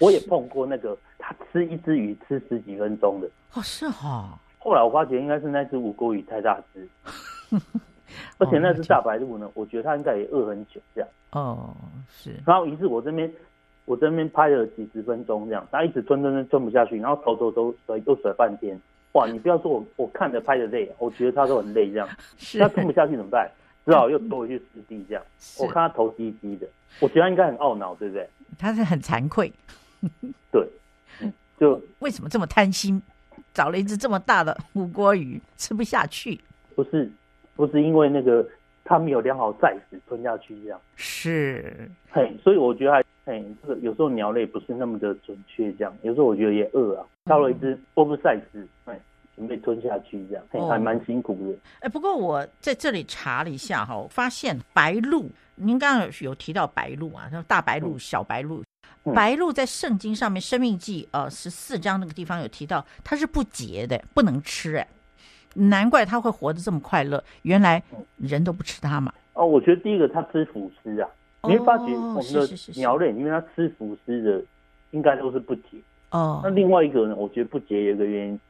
[0.00, 3.28] 我也碰过那个它吃一只鱼吃十几分钟的。
[3.52, 4.38] 哦，是哈、哦。
[4.58, 6.88] 后来我发觉应该是那只吴郭鱼太大只，
[8.38, 11.08] 而且那只大白鹭呢，我觉得它应该也饿很久这样。
[11.32, 11.76] 哦，
[12.10, 12.34] 是。
[12.46, 13.30] 然后于是我这边。
[13.88, 18.78] 我这边拍了几十分钟，这样，他一直吞吞吞吞不下去，然后头头都甩又甩半天。
[19.12, 22.06] 哇，你不要说我我看着拍的累，我觉得他都很累，这样。
[22.36, 22.58] 是。
[22.58, 23.50] 他吞不下去怎么办？
[23.86, 25.24] 只好又拖回去实地这样。
[25.58, 26.68] 我看他头低低的，
[27.00, 28.28] 我觉得他应该很懊恼，对不对？
[28.58, 29.50] 他是很惭愧。
[30.52, 30.68] 对。
[31.58, 33.02] 就为什么这么贪心，
[33.54, 36.38] 找了一只这么大的乌锅鱼吃不下去？
[36.76, 37.10] 不是，
[37.56, 38.46] 不是因为那个
[38.84, 40.78] 他没有良好 size 吞下去这样。
[40.94, 41.90] 是。
[42.10, 43.02] 嘿，所以我觉得还。
[43.28, 48.98] 哎，这个有时候鸟类不是那么的准确，这样有时候我觉得也饿啊，挑了一只波布赛斯，哎，
[49.36, 51.58] 准备吞下去，这样还蛮辛苦的。
[51.80, 58.64] 哎，不过我在这里查了一下哈，发现白鹭，您刚刚有提到白鹭啊，像大白鹭、小白鹭，
[59.14, 64.88] 白鹭在圣经上面《生命记》呃十四章那个地方有提到，它是不洁的，不能吃，哎，
[65.52, 67.82] 难怪它会活得这么快乐，原来
[68.16, 69.12] 人都不吃它嘛。
[69.34, 71.08] 哦，我觉得第一个它吃腐尸啊。
[71.44, 74.42] 你会发觉我们的鸟类，因为它吃腐尸的，
[74.90, 75.78] 应该都是不洁。
[76.10, 76.40] 哦。
[76.42, 77.14] 那另外一个呢？
[77.14, 78.40] 我觉得不洁有一个原因，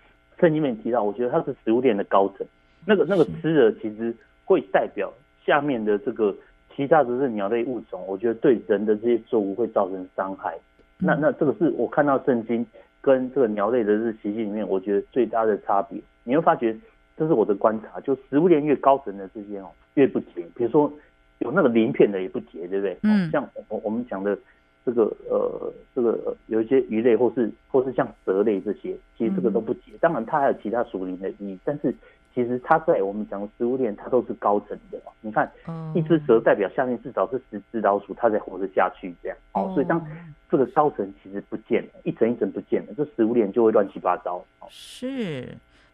[0.40, 2.46] 圣经里面提到，我觉得它是食物链的高层。
[2.86, 4.14] 那个那个吃的，其实
[4.46, 5.12] 会代表
[5.44, 6.34] 下面的这个
[6.74, 10.56] 其他的是鸟类物种，我觉得对人的这些作物会造成伤害。
[10.96, 12.66] 那那这个是我看到圣经
[13.02, 16.00] 跟这个鸟类的这习性里面，我觉得最大的差别。
[16.24, 16.74] 你会发觉，
[17.18, 20.46] 这是我的观察，就食物链越高层的这些哦，越不洁。
[20.54, 20.90] 比如说。
[21.38, 22.98] 有那个鳞片的也不结，对不对？
[23.02, 24.36] 嗯，像我我们讲的
[24.84, 29.92] 这个呃这个有一些鱼类或是或是像蛇类这些，其实这个都不结。
[29.92, 31.94] 嗯、当然它还有其他属灵的意义，但是
[32.34, 34.98] 其实它在我们讲的食物链，它都是高层的。
[35.20, 35.50] 你看，
[35.94, 39.36] 一只蛇代表下面至少是十只老鼠，它才活得下去这样。
[39.52, 40.00] 哦，所以当
[40.48, 44.44] 这个高层其实不见了，一层一层不见了，这食物链就会乱七八糟。
[44.68, 45.48] 是。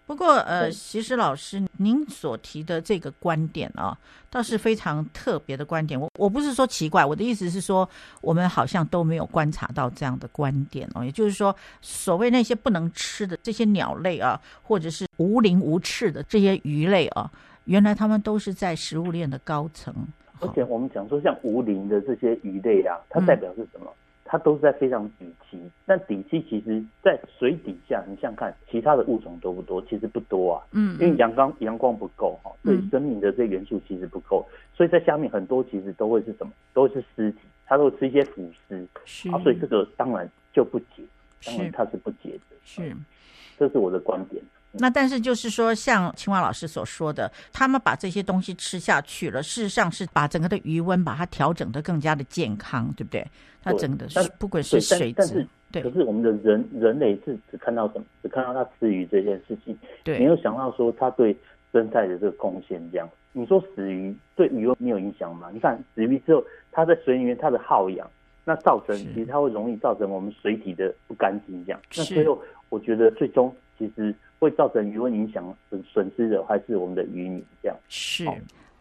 [0.07, 3.97] 不过，呃，其实老师，您所提的这个观点啊，
[4.29, 5.99] 倒是非常特别的观点。
[5.99, 7.89] 我我不是说奇怪，我的意思是说，
[8.21, 11.03] 我们好像都没有观察到这样的观点哦。
[11.03, 17.31] 也就是说，所谓那些不能吃的这些鸟类啊，或者是无鳞无翅的这些鱼类啊，
[17.65, 19.95] 原来它们都是在食物链的高层。
[20.41, 23.87] 而且我们讲说，像无鳞的这些鱼类啊，它代表是什么？
[23.87, 24.01] 嗯
[24.35, 25.57] 它都是在非常底栖，
[25.87, 29.81] 那底栖其实，在水底下，你想想看，其他的物种多不多？
[29.83, 30.67] 其实不多啊。
[30.73, 36.53] 嗯，因为阳光阳光不够哈，对生命的这元素其实不够，嗯，所以在下面很多其实都会是什么？
[36.73, 38.85] 都会是尸体，它都会吃一些腐尸。
[39.05, 41.05] 是啊，所以这个当然就不解，
[41.47, 42.57] 当然它是不解的。
[42.65, 42.93] 是，
[43.57, 44.43] 这是我的观点。
[44.79, 53.25] 那但是就是说，像青蛙老师所说的，他们把这些东西吃下去了，事实上是把整个的余温把它调整的更加的健康，对不对？
[53.63, 58.05] 它整个是不管是水质，对，可是我们的人人类是只看到什么？
[58.23, 61.35] 只看到它吃鱼这件事情，对，没有想到说它对
[61.73, 62.83] 生态的这个贡献。
[62.91, 65.49] 这样，你说死鱼对鱼塭没有影响吗？
[65.53, 68.11] 你看死鱼之后，它在水里面它的耗氧，
[68.45, 71.65] 那造成其实它会容易造成我们水体的不干净。
[71.65, 74.15] 这样，那最后我觉得最终其实。
[74.39, 78.27] 会造成渔温影响损损失的还是我们的渔民，这样是。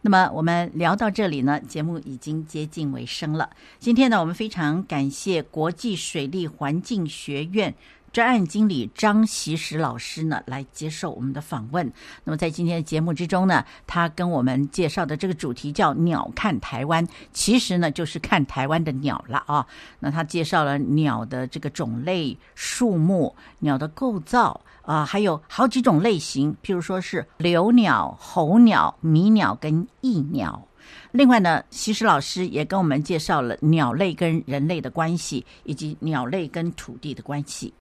[0.01, 3.49] 那么我们聊到这里呢，节目已经接近尾声了。
[3.80, 7.74] 今天呢，我们非常感谢国际水利环境学院。
[8.14, 11.91] 专案经理张锡时老师呢，来接受我们的访问。
[12.24, 19.66] 那么在今天的节目之中呢，他跟我们介绍的这个主题叫“鸟看台湾”，其实呢就是看台湾的鸟了啊。
[19.99, 30.68] 那他介绍了鸟的这个种类、数目、鸟的构造啊，还有好几种类型，譬如说是留鸟、候鸟、迷鸟跟益鸟。
[31.14, 37.74] 另外呢，锡时老师也跟我们介绍了鸟类跟人类的关系，以及鸟类跟土地的关系。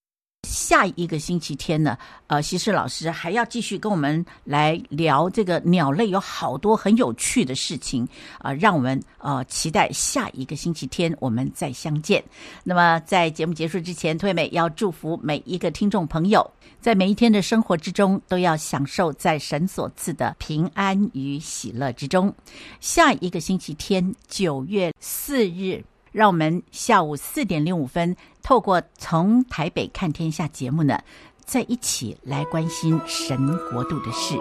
[0.48, 8.04] 下一个星期天呢，呃，西施老师还要继续跟我们来聊这个鸟类有好多很有趣的事情
[8.38, 12.22] 啊，呃，让我们呃期待下一个星期天我们再相见。
[12.64, 22.34] 那么在节目结束之前，推美要祝福每一个听众朋友，在每一天的生活之中都要享受在神所赐的平安与喜乐之中。
[22.80, 25.84] 下一个星期天，九月四日。
[26.12, 31.00] 让我们下午四点零五分，透过《从台北看天下》节目呢，
[31.44, 34.36] 再一起来关心神国度的事。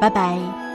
[0.00, 0.65] 拜拜。